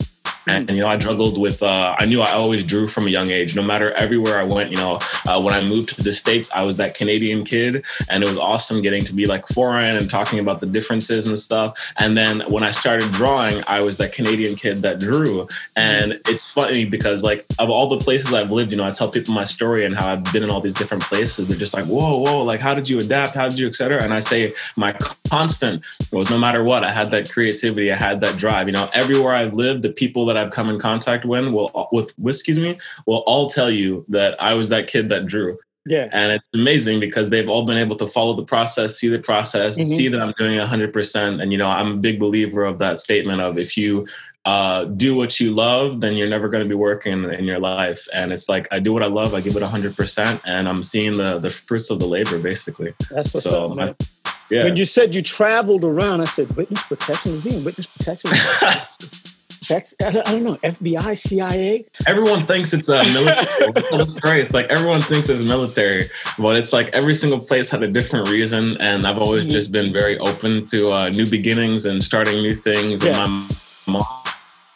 And, 0.49 0.71
you 0.71 0.81
know, 0.81 0.89
I 0.89 0.99
struggled 0.99 1.39
with, 1.39 1.63
uh, 1.63 1.95
I 1.99 2.07
knew 2.07 2.21
I 2.23 2.33
always 2.33 2.65
drew 2.65 2.89
from 2.89 3.07
a 3.07 3.11
young 3.11 3.31
age. 3.31 3.55
No 3.55 3.63
matter 3.63 3.93
everywhere 3.93 4.39
I 4.39 4.45
went, 4.45 4.71
you 4.71 4.77
know, 4.79 4.99
uh, 5.27 5.41
when 5.41 5.55
I 5.55 5.61
moved 5.61 5.91
to 5.91 6.03
the 6.03 6.13
States, 6.13 6.51
I 6.55 6.63
was 6.63 6.79
that 6.79 6.95
Canadian 6.95 7.45
kid. 7.45 7.85
And 8.09 8.23
it 8.23 8.29
was 8.29 8.39
awesome 8.39 8.81
getting 8.81 9.03
to 9.05 9.15
be 9.15 9.27
like 9.27 9.47
foreign 9.49 9.97
and 9.97 10.09
talking 10.09 10.39
about 10.39 10.61
the 10.61 10.67
differences 10.67 11.27
and 11.27 11.39
stuff. 11.39 11.93
And 11.99 12.17
then 12.17 12.41
when 12.49 12.63
I 12.63 12.71
started 12.71 13.13
drawing, 13.13 13.63
I 13.67 13.81
was 13.81 13.99
that 13.99 14.13
Canadian 14.13 14.57
kid 14.57 14.79
that 14.79 14.99
drew. 14.99 15.47
And 15.77 16.21
it's 16.27 16.53
funny 16.53 16.85
because, 16.85 17.23
like, 17.23 17.45
of 17.59 17.69
all 17.69 17.89
the 17.89 17.99
places 17.99 18.33
I've 18.33 18.51
lived, 18.51 18.73
you 18.73 18.79
know, 18.79 18.89
I 18.89 18.93
tell 18.93 19.11
people 19.11 19.35
my 19.35 19.45
story 19.45 19.85
and 19.85 19.95
how 19.95 20.13
I've 20.13 20.25
been 20.33 20.43
in 20.43 20.51
all 20.51 20.61
these 20.61 20.75
different 20.75 21.03
places. 21.03 21.47
They're 21.47 21.59
just 21.59 21.75
like, 21.75 21.85
whoa, 21.85 22.19
whoa, 22.19 22.43
like, 22.43 22.61
how 22.61 22.73
did 22.73 22.89
you 22.89 22.99
adapt? 23.01 23.35
How 23.35 23.49
did 23.49 23.59
you, 23.59 23.67
et 23.67 23.75
cetera? 23.75 24.03
And 24.03 24.15
I 24.15 24.21
say, 24.21 24.53
my 24.77 24.93
constant 25.29 25.85
was 26.11 26.31
no 26.31 26.39
matter 26.39 26.65
what, 26.65 26.85
I 26.85 26.91
had 26.91 27.11
that 27.11 27.31
creativity, 27.31 27.93
I 27.93 27.97
had 27.97 28.21
that 28.23 28.39
drive. 28.39 28.67
You 28.67 28.73
know, 28.73 28.89
everywhere 28.95 29.35
I've 29.35 29.53
lived, 29.53 29.83
the 29.83 29.91
people 29.91 30.25
that 30.27 30.38
I've 30.39 30.51
come 30.51 30.69
in 30.71 30.79
contact 30.79 31.25
with 31.25 31.53
will, 31.53 31.89
with, 31.93 32.15
excuse 32.27 32.59
me, 32.59 32.79
will 33.07 33.23
all 33.27 33.49
tell 33.49 33.71
you 33.71 34.05
that 34.09 34.41
I 34.43 34.55
was 34.55 34.69
that 34.71 34.87
kid 34.87 35.09
that 35.11 35.27
drew. 35.27 35.59
Yeah. 35.87 36.09
And 36.13 36.33
it's 36.33 36.49
amazing 36.55 37.01
because 37.01 37.31
they've 37.31 37.49
all 37.49 37.65
been 37.65 37.79
able 37.79 37.97
to 37.97 38.07
follow 38.07 38.35
the 38.35 38.45
process, 38.45 38.97
see 38.97 39.09
the 39.09 39.19
process, 39.19 39.77
mm-hmm. 39.77 39.85
see 39.85 40.09
that 40.09 40.21
I'm 40.21 40.35
doing 40.37 40.59
100%. 40.59 41.43
And, 41.43 41.51
you 41.51 41.59
know, 41.59 41.69
I'm 41.69 41.93
a 41.93 41.97
big 41.97 42.21
believer 42.21 42.65
of 42.65 42.79
that 42.79 42.99
statement 42.99 43.41
of 43.41 43.59
if 43.59 43.77
you 43.77 44.07
uh, 44.45 44.85
do 44.85 45.17
what 45.17 45.41
you 45.41 45.51
love, 45.53 46.01
then 46.01 46.17
you're 46.17 46.29
never 46.29 46.49
going 46.49 46.63
to 46.63 46.69
be 46.69 46.75
working 46.75 47.25
in 47.25 47.45
your 47.45 47.59
life. 47.59 48.07
And 48.15 48.33
it's 48.33 48.49
like, 48.49 48.69
I 48.71 48.79
do 48.79 48.93
what 48.93 49.03
I 49.03 49.07
love, 49.07 49.35
I 49.35 49.41
give 49.41 49.57
it 49.57 49.63
100%, 49.63 50.43
and 50.47 50.69
I'm 50.69 50.77
seeing 50.77 51.17
the, 51.17 51.39
the 51.39 51.51
fruits 51.51 51.91
of 51.91 51.99
the 51.99 52.07
labor, 52.07 52.39
basically. 52.39 52.95
That's 53.11 53.35
what's 53.35 53.49
so, 53.49 53.73
up, 53.73 53.77
man. 53.77 53.95
I, 54.01 54.33
yeah. 54.51 54.65
When 54.65 54.77
you 54.77 54.87
said 54.87 55.15
you 55.15 55.23
traveled 55.23 55.85
around, 55.85 56.23
I 56.23 56.25
said, 56.25 56.57
witness 56.57 56.83
protection 56.85 57.33
is 57.33 57.45
in 57.45 57.65
witness 57.65 57.87
protection. 57.87 58.31
That's 59.69 59.95
I 60.01 60.11
don't 60.11 60.45
know 60.45 60.57
FBI, 60.57 61.17
CIA. 61.17 61.85
Everyone 62.07 62.41
thinks 62.41 62.73
it's 62.73 62.89
a 62.89 63.03
military. 63.13 63.73
That's 63.99 64.19
great. 64.19 64.41
It's 64.41 64.55
like 64.55 64.67
everyone 64.67 65.01
thinks 65.01 65.29
it's 65.29 65.43
military, 65.43 66.05
but 66.39 66.57
it's 66.57 66.73
like 66.73 66.89
every 66.93 67.15
single 67.15 67.41
place 67.41 67.71
had 67.71 67.83
a 67.83 67.89
different 67.89 68.29
reason. 68.31 68.81
And 68.81 69.07
I've 69.07 69.19
always 69.19 69.45
mm-hmm. 69.45 69.53
just 69.53 69.71
been 69.71 69.93
very 69.93 70.19
open 70.19 70.67
to 70.67 70.93
uh, 70.93 71.09
new 71.11 71.29
beginnings 71.29 71.87
and 71.87 72.03
starting 72.03 72.37
new 72.37 72.55
things. 72.55 73.05
Yeah. 73.05 73.25
And 73.25 73.49
my 73.87 74.03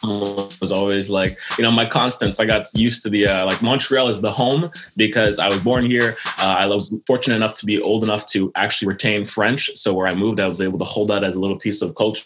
mom 0.03 0.49
was 0.61 0.71
always 0.71 1.09
like 1.09 1.37
you 1.57 1.63
know 1.63 1.71
my 1.71 1.85
constants 1.85 2.39
i 2.39 2.45
got 2.45 2.67
used 2.75 3.01
to 3.01 3.09
the 3.09 3.25
uh, 3.25 3.45
like 3.45 3.61
montreal 3.61 4.09
is 4.09 4.19
the 4.21 4.31
home 4.31 4.69
because 4.97 5.39
i 5.39 5.47
was 5.47 5.63
born 5.63 5.85
here 5.85 6.15
uh, 6.39 6.55
i 6.59 6.65
was 6.65 6.93
fortunate 7.07 7.35
enough 7.35 7.55
to 7.55 7.65
be 7.65 7.81
old 7.81 8.03
enough 8.03 8.27
to 8.27 8.51
actually 8.55 8.87
retain 8.87 9.23
french 9.23 9.69
so 9.75 9.93
where 9.93 10.07
i 10.07 10.13
moved 10.13 10.39
i 10.41 10.47
was 10.47 10.59
able 10.59 10.77
to 10.77 10.85
hold 10.85 11.07
that 11.07 11.23
as 11.23 11.37
a 11.37 11.39
little 11.39 11.57
piece 11.57 11.81
of 11.81 11.95
culture 11.95 12.25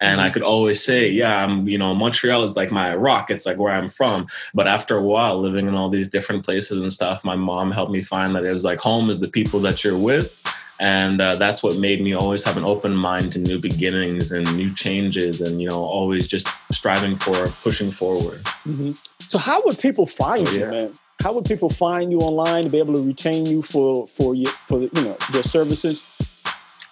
and 0.00 0.20
I 0.20 0.24
mm-hmm. 0.24 0.32
could 0.34 0.42
always 0.42 0.82
say, 0.82 1.08
yeah, 1.08 1.44
I'm, 1.44 1.68
you 1.68 1.78
know, 1.78 1.94
Montreal 1.94 2.44
is 2.44 2.56
like 2.56 2.70
my 2.70 2.94
rock. 2.94 3.30
It's 3.30 3.46
like 3.46 3.58
where 3.58 3.72
I'm 3.72 3.88
from. 3.88 4.26
But 4.54 4.68
after 4.68 4.96
a 4.96 5.02
while, 5.02 5.38
living 5.38 5.68
in 5.68 5.74
all 5.74 5.88
these 5.88 6.08
different 6.08 6.44
places 6.44 6.80
and 6.80 6.92
stuff, 6.92 7.24
my 7.24 7.36
mom 7.36 7.70
helped 7.70 7.92
me 7.92 8.02
find 8.02 8.34
that 8.36 8.44
it 8.44 8.52
was 8.52 8.64
like 8.64 8.80
home 8.80 9.10
is 9.10 9.20
the 9.20 9.28
people 9.28 9.60
that 9.60 9.84
you're 9.84 9.98
with 9.98 10.40
and 10.80 11.20
uh, 11.20 11.34
that's 11.34 11.62
what 11.62 11.76
made 11.76 12.00
me 12.00 12.12
always 12.12 12.44
have 12.44 12.56
an 12.56 12.64
open 12.64 12.96
mind 12.96 13.32
to 13.32 13.38
new 13.38 13.58
beginnings 13.58 14.30
and 14.30 14.56
new 14.56 14.72
changes 14.72 15.40
and 15.40 15.60
you 15.60 15.68
know 15.68 15.82
always 15.82 16.26
just 16.26 16.48
striving 16.72 17.16
for 17.16 17.48
pushing 17.62 17.90
forward 17.90 18.42
mm-hmm. 18.64 18.92
so 18.92 19.38
how 19.38 19.62
would 19.64 19.78
people 19.78 20.06
find 20.06 20.46
so, 20.46 20.54
you 20.54 20.60
yeah. 20.60 20.70
man 20.70 20.92
how 21.22 21.34
would 21.34 21.44
people 21.44 21.68
find 21.68 22.12
you 22.12 22.18
online 22.18 22.64
to 22.64 22.70
be 22.70 22.78
able 22.78 22.94
to 22.94 23.06
retain 23.06 23.44
you 23.44 23.60
for 23.62 24.06
for 24.06 24.34
you 24.34 24.46
for 24.46 24.80
you 24.80 24.90
know 24.96 25.16
their 25.32 25.42
services 25.42 26.04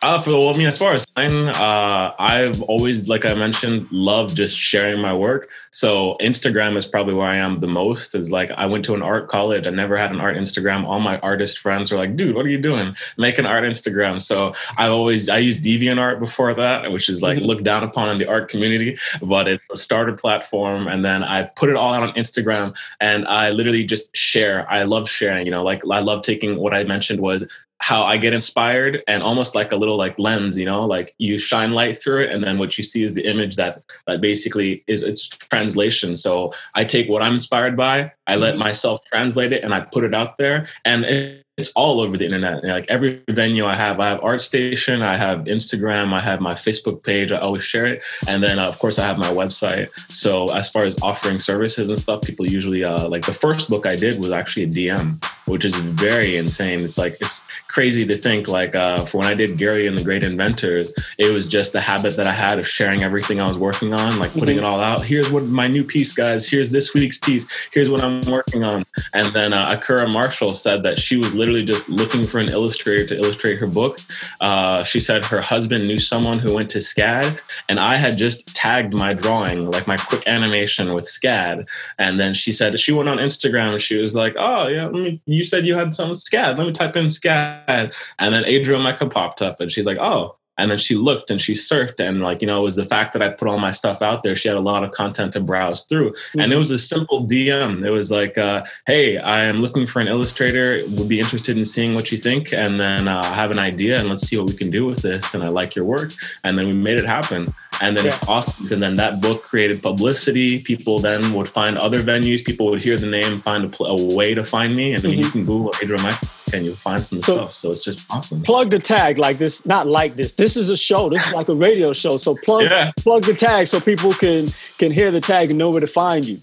uh, 0.07 0.21
for 0.21 0.31
well, 0.31 0.55
I 0.55 0.57
mean, 0.57 0.69
as 0.69 0.79
far 0.79 0.93
as 0.93 1.05
mine, 1.17 1.49
uh, 1.49 2.15
I've 2.17 2.63
always, 2.63 3.09
like 3.09 3.25
I 3.25 3.35
mentioned, 3.35 3.91
loved 3.91 4.37
just 4.37 4.57
sharing 4.57 5.03
my 5.03 5.13
work. 5.13 5.51
So 5.71 6.17
Instagram 6.21 6.77
is 6.77 6.87
probably 6.87 7.13
where 7.15 7.27
I 7.27 7.37
am 7.37 7.59
the 7.59 7.67
most. 7.67 8.15
Is 8.15 8.31
like 8.31 8.53
I 8.53 8.67
went 8.67 8.85
to 8.85 8.95
an 8.95 9.03
art 9.03 9.27
college. 9.29 9.67
I 9.67 9.71
never 9.71 9.97
had 9.97 10.13
an 10.13 10.21
art 10.21 10.37
Instagram. 10.37 10.85
All 10.85 11.01
my 11.01 11.19
artist 11.19 11.59
friends 11.59 11.91
were 11.91 11.99
like, 11.99 12.15
"Dude, 12.15 12.37
what 12.37 12.47
are 12.47 12.49
you 12.49 12.59
doing? 12.59 12.95
Make 13.19 13.39
an 13.39 13.47
art 13.47 13.65
Instagram." 13.65 14.23
So 14.23 14.55
I've 14.79 14.93
always 14.93 15.29
I 15.29 15.39
used 15.39 15.65
DeviantArt 15.65 16.21
before 16.21 16.55
that, 16.55 16.93
which 16.93 17.09
is 17.09 17.21
like 17.21 17.39
mm-hmm. 17.39 17.47
looked 17.47 17.65
down 17.65 17.83
upon 17.83 18.09
in 18.11 18.19
the 18.19 18.29
art 18.29 18.49
community, 18.49 18.97
but 19.23 19.49
it's 19.49 19.69
a 19.73 19.77
starter 19.77 20.13
platform. 20.13 20.87
And 20.87 21.05
then 21.05 21.25
I 21.25 21.43
put 21.57 21.69
it 21.69 21.75
all 21.75 21.93
out 21.93 22.05
on 22.05 22.13
Instagram, 22.15 22.77
and 23.01 23.27
I 23.27 23.51
literally 23.51 23.85
just 23.85 24.15
share. 24.17 24.71
I 24.71 24.85
love 24.85 25.11
sharing. 25.11 25.47
You 25.47 25.51
know, 25.51 25.65
like 25.65 25.83
I 25.91 25.99
love 25.99 26.23
taking 26.23 26.59
what 26.59 26.75
I 26.75 26.85
mentioned 26.85 27.21
was 27.21 27.45
how 27.81 28.03
I 28.03 28.17
get 28.17 28.33
inspired 28.33 29.03
and 29.07 29.23
almost 29.23 29.55
like 29.55 29.73
a 29.73 29.77
little 29.77 29.97
like 29.97 30.19
lens, 30.19 30.59
you 30.59 30.65
know, 30.65 30.85
like 30.87 31.15
you 31.19 31.39
shine 31.39 31.73
light 31.73 31.97
through 31.97 32.23
it 32.23 32.33
and 32.33 32.43
then 32.43 32.59
what 32.59 32.79
you 32.79 32.85
see 32.85 33.03
is 33.05 33.15
the 33.15 33.29
image 33.29 33.57
that 33.57 33.83
that 34.07 34.21
basically 34.21 34.83
is 34.87 35.03
its 35.03 35.29
translation. 35.29 36.17
So 36.17 36.53
I 36.75 36.85
take 36.85 37.09
what 37.09 37.23
I'm 37.23 37.35
inspired 37.35 37.77
by, 37.77 38.13
I 38.27 38.37
let 38.37 38.55
mm-hmm. 38.55 38.61
myself 38.61 39.05
translate 39.05 39.53
it 39.53 39.63
and 39.63 39.75
I 39.75 39.81
put 39.81 40.05
it 40.05 40.15
out 40.15 40.37
there 40.37 40.67
and 40.85 41.05
it, 41.05 41.47
it's 41.57 41.73
all 41.73 42.01
over 42.01 42.17
the 42.17 42.25
internet. 42.25 42.63
Like 42.65 42.87
every 42.89 43.23
venue 43.31 43.65
I 43.65 43.75
have, 43.75 43.99
I 43.99 44.11
have 44.11 44.21
ArtStation, 44.21 45.03
I 45.03 45.17
have 45.17 45.41
Instagram, 45.45 46.13
I 46.13 46.21
have 46.21 46.41
my 46.41 46.53
Facebook 46.53 47.03
page. 47.03 47.33
I 47.33 47.39
always 47.39 47.65
share 47.65 47.87
it, 47.87 48.05
and 48.29 48.43
then 48.43 48.59
uh, 48.59 48.67
of 48.67 48.79
course 48.79 48.99
I 48.99 49.07
have 49.07 49.17
my 49.17 49.29
website. 49.29 49.89
So 50.13 50.53
as 50.55 50.69
far 50.69 50.85
as 50.85 51.01
offering 51.01 51.39
services 51.39 51.89
and 51.89 51.99
stuff, 51.99 52.23
people 52.23 52.47
usually 52.47 52.85
uh, 52.85 53.09
like 53.09 53.25
the 53.25 53.33
first 53.33 53.71
book 53.71 53.87
I 53.87 53.97
did 53.97 54.21
was 54.21 54.33
actually 54.33 54.65
a 54.65 54.69
DM, 54.69 55.23
which 55.47 55.65
is 55.65 55.77
very 55.77 56.37
insane. 56.37 56.81
It's 56.81 56.99
like 56.99 57.17
it's 57.21 57.47
crazy 57.69 58.07
to 58.07 58.17
think 58.17 58.49
like 58.49 58.75
uh, 58.75 59.05
for 59.05 59.19
when 59.19 59.27
I 59.27 59.35
did 59.35 59.59
Gary 59.59 59.87
and 59.87 59.97
the 59.97 60.05
Great 60.05 60.25
Inventors, 60.25 60.93
it 61.19 61.33
was 61.33 61.47
just 61.47 61.73
the 61.73 61.81
habit 61.81 62.17
that 62.17 62.27
I 62.27 62.33
had 62.33 62.59
of 62.59 62.67
sharing 62.67 63.03
everything 63.03 63.41
I 63.41 63.47
was 63.49 63.59
working 63.59 63.93
on, 63.93 64.19
like 64.19 64.33
putting 64.33 64.57
mm-hmm. 64.57 64.65
it 64.65 64.65
all 64.65 64.81
out. 64.81 65.05
Here's 65.05 65.31
what 65.31 65.45
my 65.45 65.69
new 65.69 65.85
piece, 65.85 66.13
guys. 66.13 66.49
Here's 66.49 66.71
this 66.71 66.95
week's 66.95 67.19
piece. 67.19 67.47
Here's 67.73 67.89
what 67.89 68.03
I'm 68.03 68.21
working 68.23 68.65
on. 68.65 68.85
And 69.15 69.27
then 69.29 69.53
uh, 69.53 69.75
Akira 69.77 70.09
Marshall 70.09 70.55
said 70.55 70.83
that 70.83 70.99
she 70.99 71.17
was 71.17 71.35
literally 71.35 71.65
just 71.65 71.89
looking 71.89 72.25
for 72.25 72.39
an 72.39 72.49
illustrator 72.49 73.07
to 73.07 73.17
illustrate 73.17 73.57
her 73.57 73.67
book. 73.67 73.99
Uh, 74.41 74.83
she 74.83 74.99
said 74.99 75.25
her 75.27 75.41
husband 75.41 75.87
knew 75.87 75.99
someone 75.99 76.39
who 76.39 76.55
went 76.55 76.71
to 76.71 76.79
SCAD, 76.79 77.41
and 77.69 77.79
I 77.79 77.97
had 77.97 78.19
just 78.19 78.55
tagged 78.55 78.95
my 78.95 79.13
drawing, 79.13 79.71
like 79.71 79.87
my 79.87 79.97
quick 79.97 80.27
animation 80.27 80.93
with 80.95 81.05
SCAD. 81.05 81.69
And 81.99 82.19
then 82.19 82.35
she 82.35 82.53
said 82.53 82.79
she 82.79 82.93
went 82.93 83.09
on 83.09 83.19
Instagram 83.19 83.75
and 83.75 83.83
she 83.83 83.97
was 83.97 84.15
like, 84.15 84.35
"Oh 84.39 84.69
yeah, 84.69 84.87
let 84.87 84.95
me, 84.95 85.21
you 85.37 85.45
said 85.45 85.67
you 85.67 85.77
had 85.77 85.95
some 85.95 86.11
SCAD. 86.11 86.59
Let 86.59 86.67
me 86.67 86.73
type 86.73 86.97
in 86.97 87.07
SCAD." 87.07 87.95
And 88.19 88.35
then 88.35 88.45
Adriel 88.47 88.81
Meka 88.81 89.11
popped 89.11 89.43
up, 89.43 89.61
and 89.61 89.71
she's 89.71 89.87
like, 89.87 89.99
"Oh." 90.01 90.37
And 90.59 90.71
then 90.71 90.79
she 90.79 90.95
looked 90.95 91.31
and 91.31 91.41
she 91.41 91.53
surfed, 91.53 92.01
and 92.01 92.23
like, 92.23 92.41
you 92.41 92.47
know, 92.47 92.61
it 92.61 92.65
was 92.65 92.77
the 92.77 92.85
fact 92.85 93.13
that 93.13 93.23
I 93.23 93.29
put 93.29 93.49
all 93.49 93.59
my 93.59 93.73
stuff 93.73 94.03
out 94.03 94.23
there. 94.23 94.37
She 94.37 94.49
had 94.49 94.57
a 94.57 94.61
lot 94.61 94.85
of 94.85 94.91
content 94.91 95.33
to 95.35 95.41
browse 95.41 95.85
through. 95.85 96.13
Mm-hmm. 96.13 96.41
And 96.41 96.53
it 96.53 96.57
was 96.57 96.71
a 96.71 96.79
simple 96.79 97.27
DM. 97.27 97.85
It 97.85 97.91
was 97.91 98.11
like, 98.11 98.39
uh, 98.39 98.63
hey, 98.87 99.19
I 99.19 99.45
am 99.45 99.61
looking 99.61 99.87
for 99.87 100.01
an 100.01 100.09
illustrator, 100.09 100.83
would 100.91 101.09
be 101.09 101.19
interested 101.19 101.59
in 101.59 101.65
seeing 101.65 101.95
what 101.95 102.11
you 102.11 102.19
think. 102.19 102.53
And 102.53 102.81
then 102.81 103.09
uh, 103.09 103.23
I 103.25 103.35
have 103.35 103.51
an 103.51 103.59
idea, 103.59 103.99
and 103.99 104.09
let's 104.09 104.27
see 104.27 104.37
what 104.37 104.49
we 104.49 104.57
can 104.57 104.71
do 104.71 104.87
with 104.87 105.03
this. 105.03 105.35
And 105.35 105.43
I 105.43 105.49
like 105.49 105.77
your 105.77 105.87
work. 105.87 106.13
And 106.45 106.59
then 106.59 106.67
we 106.67 106.77
made 106.77 106.99
it 106.99 107.07
happen. 107.07 107.49
And 107.83 107.97
then 107.97 108.05
yeah. 108.05 108.11
it's 108.11 108.29
awesome. 108.29 108.73
And 108.73 108.83
then 108.83 108.97
that 108.97 109.21
book 109.21 109.43
created 109.43 109.83
publicity. 109.83 110.63
People 110.63 110.99
then 110.99 111.33
would 111.35 111.49
find 111.49 111.77
other 111.77 112.01
venues. 112.01 112.45
People 112.45 112.71
would 112.71 112.83
hear 112.83 112.97
the 112.97 113.07
name, 113.07 113.39
find 113.39 113.65
a, 113.65 113.69
pl- 113.69 113.87
a 113.87 114.15
way 114.15 114.35
to 114.35 114.45
find 114.45 114.75
me. 114.75 114.95
And 114.95 115.03
then 115.03 115.13
mm-hmm. 115.13 115.21
you 115.21 115.31
can 115.31 115.45
Google 115.45 115.73
Adriel 115.83 116.03
Mike 116.03 116.19
and 116.53 116.65
you'll 116.65 116.75
find 116.75 117.05
some 117.05 117.23
so, 117.23 117.35
stuff. 117.35 117.51
So 117.53 117.71
it's 117.71 117.85
just 117.85 118.11
awesome. 118.11 118.43
Plug 118.43 118.71
the 118.71 118.79
tag 118.79 119.19
like 119.19 119.39
this, 119.39 119.67
not 119.67 119.87
like 119.87 120.15
this. 120.15 120.35
This 120.35 120.57
is 120.57 120.71
a 120.71 120.77
show. 120.77 121.09
This 121.09 121.27
is 121.27 121.33
like 121.33 121.49
a 121.49 121.55
radio 121.55 121.93
show. 121.93 122.17
So 122.17 122.37
plug 122.45 122.65
yeah. 122.65 122.93
plug 122.99 123.25
the 123.25 123.35
tag 123.35 123.67
so 123.67 123.81
people 123.81 124.13
can 124.13 124.49
can 124.79 124.93
hear 124.93 125.11
the 125.11 125.21
tag 125.21 125.51
and 125.51 125.59
know 125.59 125.71
where 125.71 125.81
to 125.81 125.87
find 125.87 126.25
you. 126.25 126.41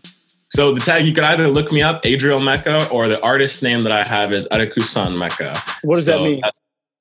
So 0.49 0.73
the 0.73 0.81
tag 0.81 1.05
you 1.05 1.13
can 1.13 1.23
either 1.23 1.47
look 1.47 1.71
me 1.71 1.81
up, 1.81 2.05
Adriel 2.05 2.39
Meka, 2.39 2.91
or 2.91 3.07
the 3.07 3.19
artist 3.21 3.63
name 3.63 3.81
that 3.83 3.91
I 3.91 4.03
have 4.03 4.31
is 4.31 4.47
Arekusan 4.51 5.17
Meka. 5.17 5.57
What 5.83 5.95
does 5.95 6.05
so 6.05 6.19
that 6.19 6.23
mean? 6.23 6.41
That, 6.41 6.53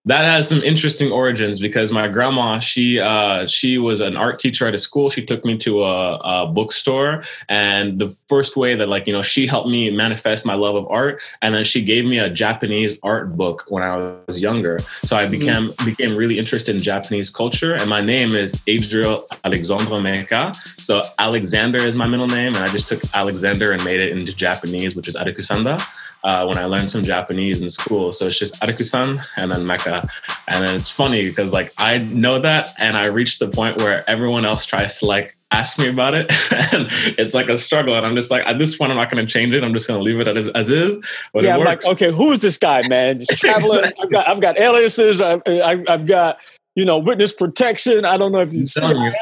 that 0.05 0.25
has 0.25 0.49
some 0.49 0.61
interesting 0.63 1.13
origins 1.13 1.61
because 1.61 1.93
my 1.93 2.09
grandma 2.09 2.59
she 2.59 2.99
uh, 2.99 3.47
she 3.47 3.79
was 3.79 4.01
an 4.01 4.17
art 4.17 4.39
teacher 4.39 4.67
at 4.67 4.75
a 4.75 4.79
school 4.79 5.09
she 5.09 5.25
took 5.25 5.45
me 5.45 5.57
to 5.57 5.85
a, 5.85 6.17
a, 6.17 6.47
bookstore 6.47 7.23
and 7.49 7.99
the 7.99 8.09
first 8.29 8.57
way 8.57 8.75
that 8.75 8.89
like 8.89 9.07
you 9.07 9.13
know 9.13 9.23
she 9.23 9.47
helped 9.47 9.69
me 9.69 9.91
manifest 9.91 10.45
my 10.45 10.55
love 10.55 10.75
of 10.75 10.87
art 10.89 11.21
and 11.41 11.55
then 11.55 11.65
she 11.65 11.83
gave 11.83 12.05
me 12.05 12.19
a 12.19 12.29
japanese 12.29 12.99
art 13.03 13.37
book 13.37 13.65
when 13.69 13.83
i 13.83 13.97
was 14.27 14.43
younger 14.43 14.79
so 14.79 15.17
i 15.17 15.23
mm-hmm. 15.23 15.31
became 15.31 15.69
mm-hmm. 15.69 15.85
became 15.85 16.17
really 16.17 16.39
interested 16.39 16.75
in 16.75 16.83
japanese 16.83 17.31
culture 17.31 17.75
and 17.75 17.89
my 17.89 18.01
name 18.01 18.35
is 18.35 18.61
adriel 18.69 19.25
alexandre 19.45 20.01
meka 20.01 20.55
so 20.81 21.03
alexander 21.19 21.79
is 21.79 21.95
my 21.95 22.07
middle 22.07 22.27
name 22.27 22.49
and 22.49 22.59
i 22.59 22.69
just 22.69 22.89
took 22.89 23.01
alexander 23.15 23.73
and 23.73 23.85
made 23.85 24.01
it 24.01 24.17
into 24.17 24.35
japanese 24.37 24.97
which 24.97 25.09
is 25.09 25.15
arekusanda 25.15 25.81
uh, 26.25 26.45
when 26.47 26.59
I 26.59 26.67
learned 26.67 26.91
some 26.91 27.03
Japanese 27.03 27.61
in 27.61 27.69
school. 27.69 28.13
So 28.13 28.27
it's 28.27 28.39
just 28.39 28.61
Arekusan 28.61 29.21
and 29.37 29.51
then 29.51 29.65
Meka. 29.65 30.07
And 30.49 30.65
then 30.65 30.77
it's 30.77 30.89
funny 30.89 31.29
because 31.29 31.53
like 31.53 31.73
I 31.79 31.99
know 31.99 32.39
that 32.41 32.71
and 32.81 32.97
I 32.97 33.07
reached 33.07 33.41
the 33.41 33.49
point 33.49 33.79
where 33.79 34.09
everyone 34.09 34.45
else 34.45 34.65
tries 34.65 34.99
to 35.01 35.07
like 35.07 35.37
ask 35.51 35.79
me 35.79 35.89
about 35.89 36.15
it. 36.15 36.31
and 36.73 36.87
it's 37.19 37.35
like 37.35 37.49
a 37.49 37.57
struggle. 37.57 37.95
And 37.95 38.07
I'm 38.07 38.15
just 38.15 38.31
like, 38.31 38.47
at 38.47 38.59
this 38.59 38.77
point, 38.77 38.91
I'm 38.91 38.97
not 38.97 39.11
going 39.11 39.25
to 39.25 39.31
change 39.31 39.53
it. 39.53 39.65
I'm 39.65 39.73
just 39.73 39.89
going 39.89 39.99
to 39.99 40.05
leave 40.05 40.21
it 40.21 40.29
as, 40.29 40.49
as 40.49 40.71
is. 40.71 41.05
But 41.33 41.45
yeah, 41.45 41.57
I'm 41.57 41.65
like, 41.65 41.85
okay, 41.87 42.13
who 42.13 42.33
is 42.33 42.43
this 42.43 42.59
guy, 42.59 42.87
man? 42.87 43.19
Just 43.19 43.39
traveling. 43.39 43.91
I've 44.01 44.11
got, 44.11 44.29
I've 44.29 44.41
got 44.41 44.59
aliases. 44.59 45.21
I've, 45.21 45.43
I've 45.47 46.07
got 46.07 46.39
you 46.75 46.85
know, 46.85 46.99
witness 46.99 47.35
protection. 47.35 48.05
I 48.05 48.17
don't 48.17 48.33
know 48.33 48.41
if 48.41 48.53
you 48.53 48.61
see 48.61 48.87
you. 48.87 49.13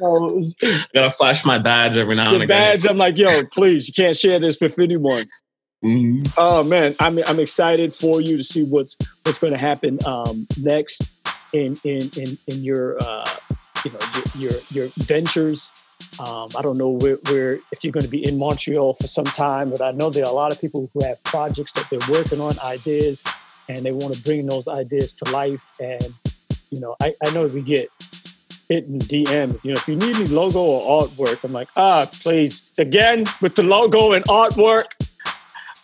Know, 0.00 0.36
it's 0.38 0.54
Gotta 0.94 1.10
flash 1.10 1.44
my 1.44 1.58
badge 1.58 1.96
every 1.96 2.14
now 2.14 2.32
and 2.32 2.44
again. 2.44 2.48
badge. 2.48 2.86
I'm 2.86 2.96
like, 2.96 3.18
yo, 3.18 3.28
please, 3.52 3.88
you 3.88 3.94
can't 3.94 4.16
share 4.16 4.38
this 4.38 4.60
with 4.60 4.78
anyone. 4.78 5.28
Mhm. 5.84 6.32
Oh 6.38 6.64
man, 6.64 6.96
I'm 6.98 7.18
I'm 7.26 7.38
excited 7.38 7.92
for 7.92 8.20
you 8.20 8.38
to 8.38 8.42
see 8.42 8.64
what's 8.64 8.96
what's 9.22 9.38
going 9.38 9.52
to 9.52 9.58
happen 9.58 9.98
um, 10.06 10.46
next 10.58 11.12
in 11.52 11.74
in 11.84 12.08
in 12.16 12.38
in 12.48 12.64
your 12.64 12.96
uh, 13.02 13.28
you 13.84 13.92
know 13.92 13.98
your 14.38 14.52
your, 14.52 14.60
your 14.70 14.88
ventures. 14.96 15.70
Um, 16.18 16.48
I 16.56 16.62
don't 16.62 16.78
know 16.78 16.90
where, 16.90 17.18
where 17.28 17.58
if 17.70 17.82
you're 17.82 17.92
going 17.92 18.04
to 18.04 18.10
be 18.10 18.26
in 18.26 18.38
Montreal 18.38 18.94
for 18.94 19.06
some 19.06 19.24
time, 19.24 19.70
but 19.70 19.82
I 19.82 19.90
know 19.90 20.10
there 20.10 20.24
are 20.24 20.30
a 20.30 20.34
lot 20.34 20.52
of 20.52 20.60
people 20.60 20.90
who 20.94 21.04
have 21.04 21.22
projects 21.22 21.72
that 21.74 21.88
they're 21.90 22.10
working 22.10 22.40
on, 22.40 22.58
ideas, 22.60 23.22
and 23.68 23.78
they 23.78 23.92
want 23.92 24.14
to 24.14 24.22
bring 24.22 24.46
those 24.46 24.68
ideas 24.68 25.12
to 25.14 25.30
life. 25.32 25.72
And 25.80 26.18
you 26.70 26.80
know, 26.80 26.96
I, 27.02 27.14
I 27.24 27.32
know 27.34 27.46
we 27.46 27.60
get 27.60 27.86
it 28.70 28.84
in 28.86 29.00
DM. 29.00 29.62
You 29.64 29.72
know, 29.72 29.76
if 29.76 29.86
you 29.86 29.96
need 29.96 30.16
any 30.16 30.26
logo 30.28 30.60
or 30.60 31.06
artwork, 31.06 31.44
I'm 31.44 31.52
like, 31.52 31.68
ah, 31.76 32.08
please, 32.10 32.74
again 32.78 33.26
with 33.42 33.54
the 33.54 33.62
logo 33.62 34.12
and 34.12 34.24
artwork. 34.24 34.86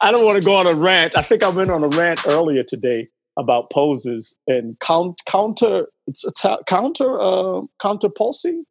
I 0.02 0.10
don't 0.12 0.24
want 0.24 0.38
to 0.38 0.44
go 0.44 0.54
on 0.54 0.66
a 0.66 0.74
rant. 0.74 1.16
I 1.16 1.22
think 1.22 1.42
I 1.42 1.48
went 1.48 1.70
on 1.70 1.82
a 1.84 1.88
rant 1.88 2.20
earlier 2.26 2.62
today 2.62 3.08
about 3.38 3.70
poses 3.70 4.38
and 4.46 4.78
count 4.80 5.20
counter. 5.26 5.86
It's 6.06 6.24
a 6.24 6.30
ta- 6.32 6.62
counter 6.66 7.20
uh, 7.20 7.62
counter 7.80 8.08
pulsing. 8.08 8.64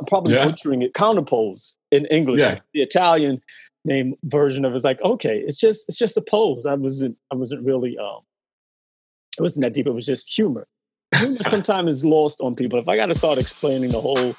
I'm 0.00 0.06
probably 0.06 0.34
Yeah. 0.34 0.46
butchering 0.46 0.82
it. 0.82 0.94
Counter 0.94 1.22
pose 1.22 1.78
in 1.90 2.06
English. 2.06 2.40
Yeah. 2.42 2.60
The 2.74 2.82
Italian 2.82 3.40
name 3.84 4.14
version 4.24 4.64
of 4.64 4.72
it 4.72 4.76
is 4.76 4.84
like 4.84 5.00
okay, 5.02 5.38
it's 5.46 5.58
just 5.58 5.88
it's 5.88 5.98
just 5.98 6.16
a 6.16 6.22
pose. 6.22 6.66
I 6.66 6.74
wasn't 6.74 7.16
I 7.32 7.36
wasn't 7.36 7.64
really 7.64 7.96
um 7.98 8.20
it 9.38 9.42
wasn't 9.42 9.64
that 9.64 9.74
deep. 9.74 9.86
It 9.86 9.92
was 9.94 10.06
just 10.06 10.34
humor. 10.34 10.66
Humor 11.16 11.36
sometimes 11.42 11.90
is 11.96 12.04
lost 12.04 12.40
on 12.40 12.54
people. 12.56 12.78
If 12.78 12.88
I 12.88 12.96
got 12.96 13.06
to 13.06 13.14
start 13.14 13.38
explaining 13.38 13.90
the 13.90 14.00
whole 14.00 14.34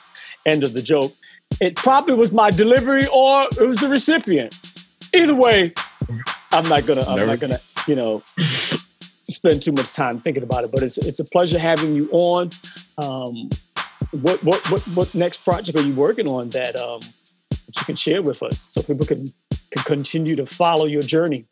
end 0.46 0.63
of 0.63 0.74
the 0.74 0.82
joke, 0.82 1.13
it 1.62 1.75
probably 1.75 2.15
was 2.15 2.34
my 2.34 2.50
delivery 2.51 3.08
or 3.08 3.44
it 3.60 3.65
was 3.65 3.77
the 3.80 3.89
recipient. 3.89 4.54
Either 5.13 5.36
way, 5.36 5.74
I'm 6.52 6.68
not 6.70 6.86
gonna. 6.86 7.02
I'm 7.02 7.16
Never- 7.18 7.32
not 7.32 7.40
gonna. 7.40 7.60
You 7.88 7.96
know, 7.96 8.24
spend 9.30 9.62
too 9.62 9.72
much 9.72 9.94
time 9.94 10.20
thinking 10.20 10.44
about 10.44 10.64
it. 10.64 10.72
But 10.72 10.84
it's 10.84 10.98
it's 10.98 11.20
a 11.20 11.25
pleasure 11.25 11.60
having 11.60 11.96
you 11.96 12.10
on. 12.12 12.50
Um, 12.98 13.50
what 14.22 14.44
what 14.44 14.72
what 14.72 14.82
what 14.96 15.14
next 15.16 15.44
project 15.44 15.78
are 15.78 15.84
you 15.84 15.94
working 15.94 16.28
on 16.28 16.50
that 16.52 16.75
um 16.75 17.00
that 17.50 17.80
you 17.80 17.86
can 17.86 17.96
share 17.96 18.22
with 18.22 18.42
us 18.44 18.60
so 18.60 18.82
people 18.82 19.06
can 19.06 19.25
can 19.72 19.84
continue 19.84 20.36
to 20.36 20.46
follow 20.46 20.86
your 20.86 21.02
journey? 21.02 21.46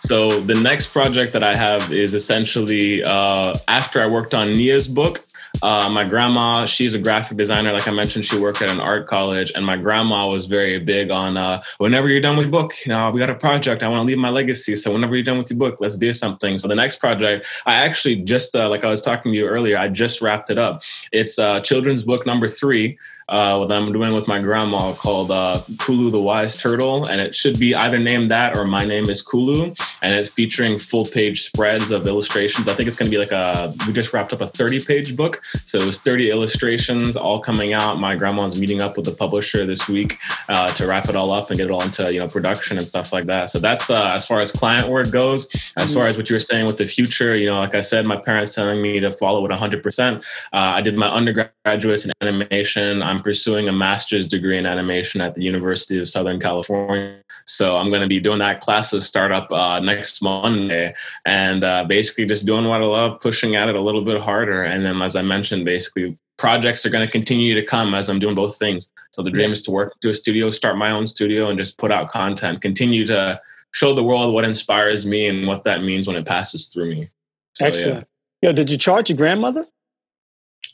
So 0.00 0.28
the 0.28 0.54
next 0.54 0.92
project 0.92 1.32
that 1.32 1.42
I 1.42 1.54
have 1.54 1.92
is 1.92 2.14
essentially 2.14 3.02
uh, 3.02 3.54
after 3.66 4.00
I 4.00 4.06
worked 4.06 4.34
on 4.34 4.52
Nia's 4.52 4.88
book. 4.88 5.24
Uh, 5.62 5.90
my 5.92 6.04
grandma, 6.04 6.66
she's 6.66 6.94
a 6.94 6.98
graphic 6.98 7.36
designer. 7.36 7.72
Like 7.72 7.88
I 7.88 7.90
mentioned, 7.90 8.24
she 8.24 8.38
worked 8.38 8.62
at 8.62 8.70
an 8.70 8.80
art 8.80 9.06
college, 9.06 9.50
and 9.54 9.64
my 9.64 9.76
grandma 9.76 10.28
was 10.28 10.46
very 10.46 10.78
big 10.78 11.10
on 11.10 11.36
uh, 11.36 11.62
whenever 11.78 12.08
you're 12.08 12.20
done 12.20 12.36
with 12.36 12.50
book, 12.50 12.74
you 12.84 12.90
know, 12.90 13.10
we 13.10 13.18
got 13.18 13.30
a 13.30 13.34
project. 13.34 13.82
I 13.82 13.88
want 13.88 14.02
to 14.02 14.06
leave 14.06 14.18
my 14.18 14.30
legacy. 14.30 14.76
So 14.76 14.92
whenever 14.92 15.16
you're 15.16 15.24
done 15.24 15.38
with 15.38 15.50
your 15.50 15.58
book, 15.58 15.80
let's 15.80 15.96
do 15.96 16.14
something. 16.14 16.58
So 16.58 16.68
the 16.68 16.76
next 16.76 16.96
project, 16.96 17.46
I 17.66 17.74
actually 17.74 18.16
just 18.16 18.54
uh, 18.54 18.68
like 18.68 18.84
I 18.84 18.88
was 18.88 19.00
talking 19.00 19.32
to 19.32 19.38
you 19.38 19.46
earlier, 19.46 19.78
I 19.78 19.88
just 19.88 20.20
wrapped 20.20 20.50
it 20.50 20.58
up. 20.58 20.82
It's 21.12 21.38
uh, 21.38 21.60
children's 21.60 22.02
book 22.02 22.24
number 22.26 22.46
three 22.46 22.98
uh, 23.28 23.64
that 23.66 23.76
I'm 23.76 23.92
doing 23.92 24.14
with 24.14 24.26
my 24.26 24.40
grandma 24.40 24.92
called 24.92 25.30
uh, 25.30 25.60
Kulu 25.78 26.10
the 26.10 26.20
Wise 26.20 26.56
Turtle, 26.56 27.06
and 27.06 27.20
it 27.20 27.34
should 27.34 27.58
be 27.58 27.74
either 27.74 27.98
named 27.98 28.30
that 28.30 28.56
or 28.56 28.66
My 28.66 28.84
Name 28.84 29.10
is 29.10 29.22
Kulu, 29.22 29.74
and 30.02 30.14
it's 30.14 30.32
featuring 30.32 30.78
full 30.78 31.04
page 31.04 31.42
spreads 31.42 31.90
of 31.90 32.06
illustrations. 32.06 32.68
I 32.68 32.72
think 32.72 32.88
it's 32.88 32.96
going 32.96 33.10
to 33.10 33.14
be 33.14 33.18
like 33.18 33.32
a 33.32 33.74
we 33.86 33.92
just 33.92 34.12
wrapped 34.12 34.32
up 34.32 34.40
a 34.40 34.46
30 34.46 34.84
page 34.84 35.16
book, 35.16 35.42
so 35.64 35.78
it 35.78 35.86
was 35.86 36.00
30 36.00 36.30
illustrations 36.30 37.16
all 37.16 37.40
coming 37.40 37.72
out. 37.72 37.98
My 37.98 38.16
grandma's 38.16 38.58
meeting 38.58 38.80
up 38.80 38.96
with 38.96 39.04
the 39.04 39.12
publisher 39.12 39.66
this 39.66 39.88
week 39.88 40.16
uh, 40.48 40.68
to 40.74 40.86
wrap 40.86 41.08
it 41.08 41.16
all 41.16 41.30
up 41.30 41.50
and 41.50 41.58
get 41.58 41.66
it 41.66 41.70
all 41.70 41.82
into 41.82 42.12
you 42.12 42.18
know 42.18 42.28
production 42.28 42.78
and 42.78 42.86
stuff 42.86 43.12
like 43.12 43.26
that. 43.26 43.50
So 43.50 43.58
that's 43.58 43.90
uh, 43.90 44.10
as 44.14 44.26
far 44.26 44.40
as 44.40 44.52
client 44.52 44.88
work 44.88 45.10
goes. 45.10 45.46
As 45.76 45.94
far 45.94 46.06
as 46.06 46.16
what 46.16 46.28
you 46.28 46.36
were 46.36 46.40
saying 46.40 46.66
with 46.66 46.78
the 46.78 46.86
future, 46.86 47.36
you 47.36 47.46
know, 47.46 47.58
like 47.58 47.74
I 47.74 47.80
said, 47.80 48.06
my 48.06 48.16
parents 48.16 48.54
telling 48.54 48.80
me 48.80 49.00
to 49.00 49.10
follow 49.10 49.44
it 49.44 49.50
100%. 49.50 50.16
Uh, 50.16 50.20
I 50.52 50.80
did 50.80 50.96
my 50.96 51.08
undergraduates 51.08 52.04
in 52.04 52.12
animation. 52.22 53.02
I'm 53.02 53.17
pursuing 53.22 53.68
a 53.68 53.72
master's 53.72 54.28
degree 54.28 54.58
in 54.58 54.66
animation 54.66 55.20
at 55.20 55.34
the 55.34 55.42
University 55.42 55.98
of 55.98 56.08
Southern 56.08 56.40
California. 56.40 57.20
So 57.46 57.76
I'm 57.76 57.88
going 57.88 58.02
to 58.02 58.08
be 58.08 58.20
doing 58.20 58.38
that 58.40 58.60
classes 58.60 59.06
start 59.06 59.32
up 59.32 59.50
uh, 59.52 59.80
next 59.80 60.22
Monday, 60.22 60.94
and 61.24 61.64
uh, 61.64 61.84
basically 61.84 62.26
just 62.26 62.46
doing 62.46 62.66
what 62.66 62.82
I 62.82 62.84
love, 62.84 63.20
pushing 63.20 63.56
at 63.56 63.68
it 63.68 63.74
a 63.74 63.80
little 63.80 64.02
bit 64.02 64.20
harder. 64.20 64.62
And 64.62 64.84
then, 64.84 65.00
as 65.00 65.16
I 65.16 65.22
mentioned, 65.22 65.64
basically 65.64 66.16
projects 66.36 66.86
are 66.86 66.90
going 66.90 67.04
to 67.04 67.10
continue 67.10 67.54
to 67.54 67.62
come 67.62 67.94
as 67.94 68.08
I'm 68.08 68.18
doing 68.18 68.34
both 68.34 68.58
things. 68.58 68.92
So 69.12 69.22
the 69.22 69.30
dream 69.30 69.50
is 69.50 69.62
to 69.62 69.70
work 69.70 69.94
to 70.02 70.10
a 70.10 70.14
studio, 70.14 70.50
start 70.50 70.76
my 70.76 70.90
own 70.90 71.06
studio, 71.06 71.48
and 71.48 71.58
just 71.58 71.78
put 71.78 71.90
out 71.90 72.08
content, 72.08 72.60
continue 72.60 73.06
to 73.06 73.40
show 73.72 73.94
the 73.94 74.04
world 74.04 74.32
what 74.32 74.44
inspires 74.44 75.04
me 75.04 75.26
and 75.26 75.46
what 75.46 75.64
that 75.64 75.82
means 75.82 76.06
when 76.06 76.16
it 76.16 76.26
passes 76.26 76.68
through 76.68 76.90
me. 76.90 77.08
So, 77.54 77.64
yeah. 77.64 77.68
Excellent. 77.68 78.08
Yo, 78.40 78.52
did 78.52 78.70
you 78.70 78.78
charge 78.78 79.10
your 79.10 79.16
grandmother? 79.16 79.66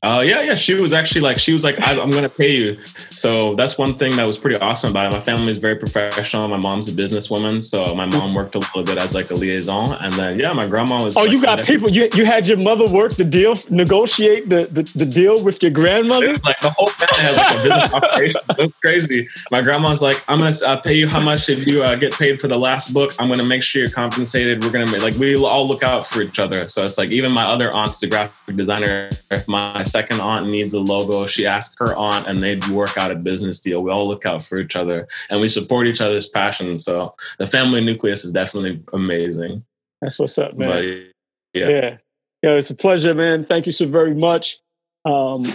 Uh, 0.05 0.21
yeah, 0.21 0.43
yeah. 0.43 0.55
She 0.55 0.75
was 0.75 0.93
actually 0.93 1.23
like, 1.23 1.38
she 1.38 1.53
was 1.53 1.64
like, 1.64 1.81
I, 1.81 1.99
I'm 2.01 2.11
going 2.11 2.25
to 2.25 2.29
pay 2.29 2.55
you. 2.55 2.75
So 3.11 3.55
that's 3.55 3.79
one 3.79 3.95
thing 3.95 4.14
that 4.17 4.25
was 4.25 4.37
pretty 4.37 4.57
awesome 4.57 4.90
about 4.90 5.07
it. 5.07 5.12
My 5.12 5.21
family 5.21 5.49
is 5.49 5.57
very 5.57 5.77
professional. 5.77 6.47
My 6.49 6.59
mom's 6.59 6.88
a 6.88 6.93
businesswoman, 6.93 7.62
so 7.62 7.95
my 7.95 8.05
mom 8.05 8.35
worked 8.35 8.55
a 8.55 8.59
little 8.59 8.83
bit 8.83 8.99
as 8.99 9.14
like 9.14 9.31
a 9.31 9.35
liaison, 9.35 9.97
and 10.03 10.12
then 10.14 10.38
yeah, 10.38 10.53
my 10.53 10.67
grandma 10.67 11.03
was. 11.03 11.17
Oh, 11.17 11.23
like, 11.23 11.31
you 11.33 11.40
got 11.40 11.64
people. 11.64 11.88
You 11.88 12.09
you 12.14 12.27
had 12.27 12.47
your 12.47 12.59
mother 12.59 12.87
work 12.88 13.12
the 13.14 13.25
deal, 13.25 13.55
negotiate 13.71 14.49
the 14.49 14.62
the, 14.73 14.83
the 14.99 15.07
deal 15.07 15.43
with 15.43 15.62
your 15.62 15.71
grandmother. 15.71 16.33
was 16.33 16.45
like 16.45 16.61
the 16.61 16.71
whole 16.71 16.88
family 16.88 17.23
has 17.23 17.37
like 17.37 17.51
a 17.51 17.62
business 17.62 17.95
operation. 17.95 18.40
Was 18.59 18.79
crazy. 18.81 19.29
My 19.51 19.62
grandma's 19.62 20.03
like, 20.03 20.23
I'm 20.29 20.40
gonna 20.40 20.55
uh, 20.67 20.77
pay 20.79 20.95
you 20.95 21.09
how 21.09 21.21
much 21.21 21.47
did 21.47 21.67
you 21.67 21.83
uh, 21.83 21.97
get 21.97 22.12
paid 22.14 22.40
for 22.40 22.49
the 22.49 22.59
last 22.59 22.93
book? 22.93 23.14
I'm 23.19 23.29
gonna 23.29 23.45
make 23.45 23.62
sure 23.62 23.81
you're 23.81 23.90
compensated. 23.90 24.62
We're 24.64 24.73
gonna 24.73 24.90
make, 24.90 25.03
like 25.03 25.14
we 25.14 25.37
all 25.37 25.67
look 25.67 25.83
out 25.83 26.05
for 26.05 26.21
each 26.21 26.38
other. 26.38 26.62
So 26.62 26.85
it's 26.85 26.99
like 26.99 27.11
even 27.11 27.33
my 27.33 27.45
other 27.45 27.73
aunt's 27.73 28.03
a 28.03 28.09
graphic 28.09 28.57
designer. 28.57 29.09
If 29.31 29.49
my 29.49 29.83
second 29.95 30.21
aunt 30.21 30.49
needs 30.49 30.75
a 30.75 30.81
logo, 30.81 31.25
she 31.25 31.47
asks 31.47 31.77
her 31.79 31.95
aunt, 31.95 32.27
and 32.27 32.43
they 32.43 32.59
work 32.73 32.99
out 32.99 33.13
a 33.13 33.15
business 33.15 33.61
deal. 33.61 33.81
We 33.81 33.93
all 33.93 34.09
look 34.09 34.27
out 34.27 34.43
for 34.43 34.59
each 34.59 34.75
other, 34.75 35.07
and 35.31 35.41
we 35.41 35.49
support 35.49 35.87
each 35.87 36.01
other's 36.01 36.27
passions. 36.27 36.85
So 36.85 37.15
the 37.39 37.47
family 37.47 37.81
nucleus 37.81 38.25
is 38.25 38.33
definitely 38.33 38.83
amazing. 38.93 39.65
That's 40.01 40.19
what's 40.19 40.37
up, 40.37 40.55
man. 40.55 40.69
But 40.69 40.85
yeah. 40.85 41.69
yeah. 41.69 41.97
yeah, 42.43 42.51
It's 42.57 42.71
a 42.71 42.75
pleasure, 42.75 43.15
man. 43.15 43.45
Thank 43.45 43.67
you 43.67 43.73
so 43.73 43.87
very 43.87 44.17
much. 44.17 44.59
Um, 45.05 45.47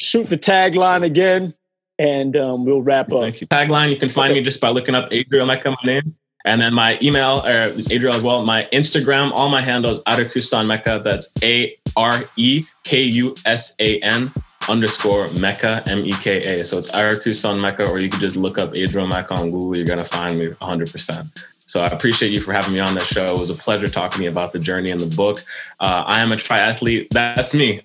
shoot 0.00 0.28
the 0.28 0.38
tagline 0.38 1.04
again, 1.04 1.54
and 1.96 2.36
um, 2.36 2.64
we'll 2.64 2.82
wrap 2.82 3.12
up. 3.12 3.20
Thank 3.20 3.42
you. 3.42 3.46
Tagline, 3.46 3.90
you 3.90 3.96
can 3.96 4.08
find 4.08 4.34
me 4.34 4.42
just 4.42 4.60
by 4.60 4.70
looking 4.70 4.96
up 4.96 5.12
Adriel 5.12 5.46
Meka, 5.46 5.66
my 5.66 5.76
name. 5.84 6.16
And 6.46 6.60
then 6.60 6.74
my 6.74 6.98
email 7.02 7.42
uh, 7.44 7.72
is 7.74 7.90
Adriel 7.90 8.14
as 8.14 8.22
well. 8.22 8.44
My 8.44 8.62
Instagram, 8.72 9.32
all 9.32 9.48
my 9.48 9.62
handles, 9.62 10.02
Arekusan 10.04 10.66
Meka. 10.66 11.02
That's 11.02 11.32
A 11.42 11.74
R 11.96 12.14
E 12.36 12.62
K 12.84 13.02
U 13.02 13.34
S 13.46 13.74
A 13.78 13.98
N 14.00 14.30
underscore 14.68 15.28
Meka, 15.28 15.86
M 15.88 16.04
E 16.04 16.12
K 16.12 16.58
A. 16.58 16.62
So 16.62 16.76
it's 16.78 16.90
Arekusan 16.90 17.60
Meka, 17.60 17.88
or 17.88 17.98
you 17.98 18.08
can 18.10 18.20
just 18.20 18.36
look 18.36 18.58
up 18.58 18.74
Adriel 18.74 19.06
Meka 19.06 19.32
on 19.32 19.50
Google. 19.50 19.76
You're 19.76 19.86
going 19.86 19.98
to 19.98 20.04
find 20.04 20.38
me 20.38 20.48
100%. 20.48 21.44
So 21.66 21.82
I 21.82 21.86
appreciate 21.86 22.30
you 22.30 22.42
for 22.42 22.52
having 22.52 22.74
me 22.74 22.80
on 22.80 22.92
the 22.92 23.00
show. 23.00 23.34
It 23.34 23.40
was 23.40 23.48
a 23.48 23.54
pleasure 23.54 23.88
talking 23.88 24.18
to 24.18 24.24
you 24.24 24.30
about 24.30 24.52
the 24.52 24.58
journey 24.58 24.90
in 24.90 24.98
the 24.98 25.06
book. 25.16 25.42
Uh, 25.80 26.04
I 26.06 26.20
am 26.20 26.30
a 26.30 26.36
triathlete. 26.36 27.08
That's 27.08 27.54
me. 27.54 27.80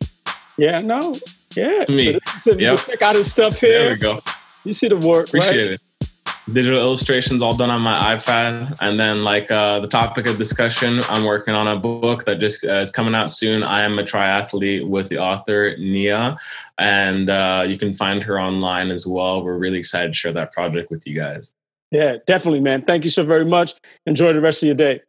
Yeah, 0.58 0.82
no, 0.82 1.16
yeah. 1.56 1.86
Me. 1.88 2.14
So, 2.14 2.20
so 2.38 2.52
Yep. 2.58 2.78
can 2.80 2.86
check 2.92 3.02
out 3.04 3.16
his 3.16 3.32
stuff 3.32 3.62
here. 3.62 3.86
There 3.86 3.94
we 3.94 3.98
go. 4.00 4.20
You 4.66 4.74
see 4.74 4.90
the 4.90 4.98
work, 4.98 5.30
Appreciate 5.30 5.64
right? 5.70 5.74
it. 5.74 5.82
Digital 6.52 6.80
illustrations 6.80 7.42
all 7.42 7.56
done 7.56 7.70
on 7.70 7.82
my 7.82 8.16
iPad, 8.16 8.76
and 8.82 9.00
then 9.00 9.24
like 9.24 9.52
uh, 9.52 9.80
the 9.80 9.88
topic 9.88 10.28
of 10.28 10.38
discussion, 10.38 11.00
I'm 11.10 11.26
working 11.26 11.54
on 11.54 11.68
a 11.68 11.80
book 11.80 12.26
that 12.26 12.40
just 12.40 12.66
uh, 12.66 12.74
is 12.74 12.92
coming 12.92 13.14
out 13.14 13.30
soon. 13.30 13.62
I 13.62 13.82
am 13.82 14.00
a 14.00 14.04
triathlete 14.04 14.88
with 14.88 15.10
the 15.10 15.20
author 15.20 15.76
Nia, 15.78 16.38
and 16.78 17.30
uh, 17.30 17.66
you 17.68 17.78
can 17.78 17.94
find 17.94 18.24
her 18.24 18.40
online 18.40 18.90
as 18.90 19.06
well. 19.06 19.44
We're 19.44 19.58
really 19.58 19.80
excited 19.80 20.10
to 20.10 20.14
share 20.14 20.34
that 20.34 20.52
project 20.52 20.90
with 20.90 21.06
you 21.06 21.16
guys. 21.16 21.54
Yeah, 21.92 22.18
definitely, 22.26 22.62
man. 22.62 22.84
Thank 22.84 23.04
you 23.04 23.10
so 23.10 23.24
very 23.24 23.46
much. 23.46 23.74
Enjoy 24.06 24.34
the 24.34 24.42
rest 24.42 24.64
of 24.64 24.68
your 24.68 24.76
day. 24.76 25.02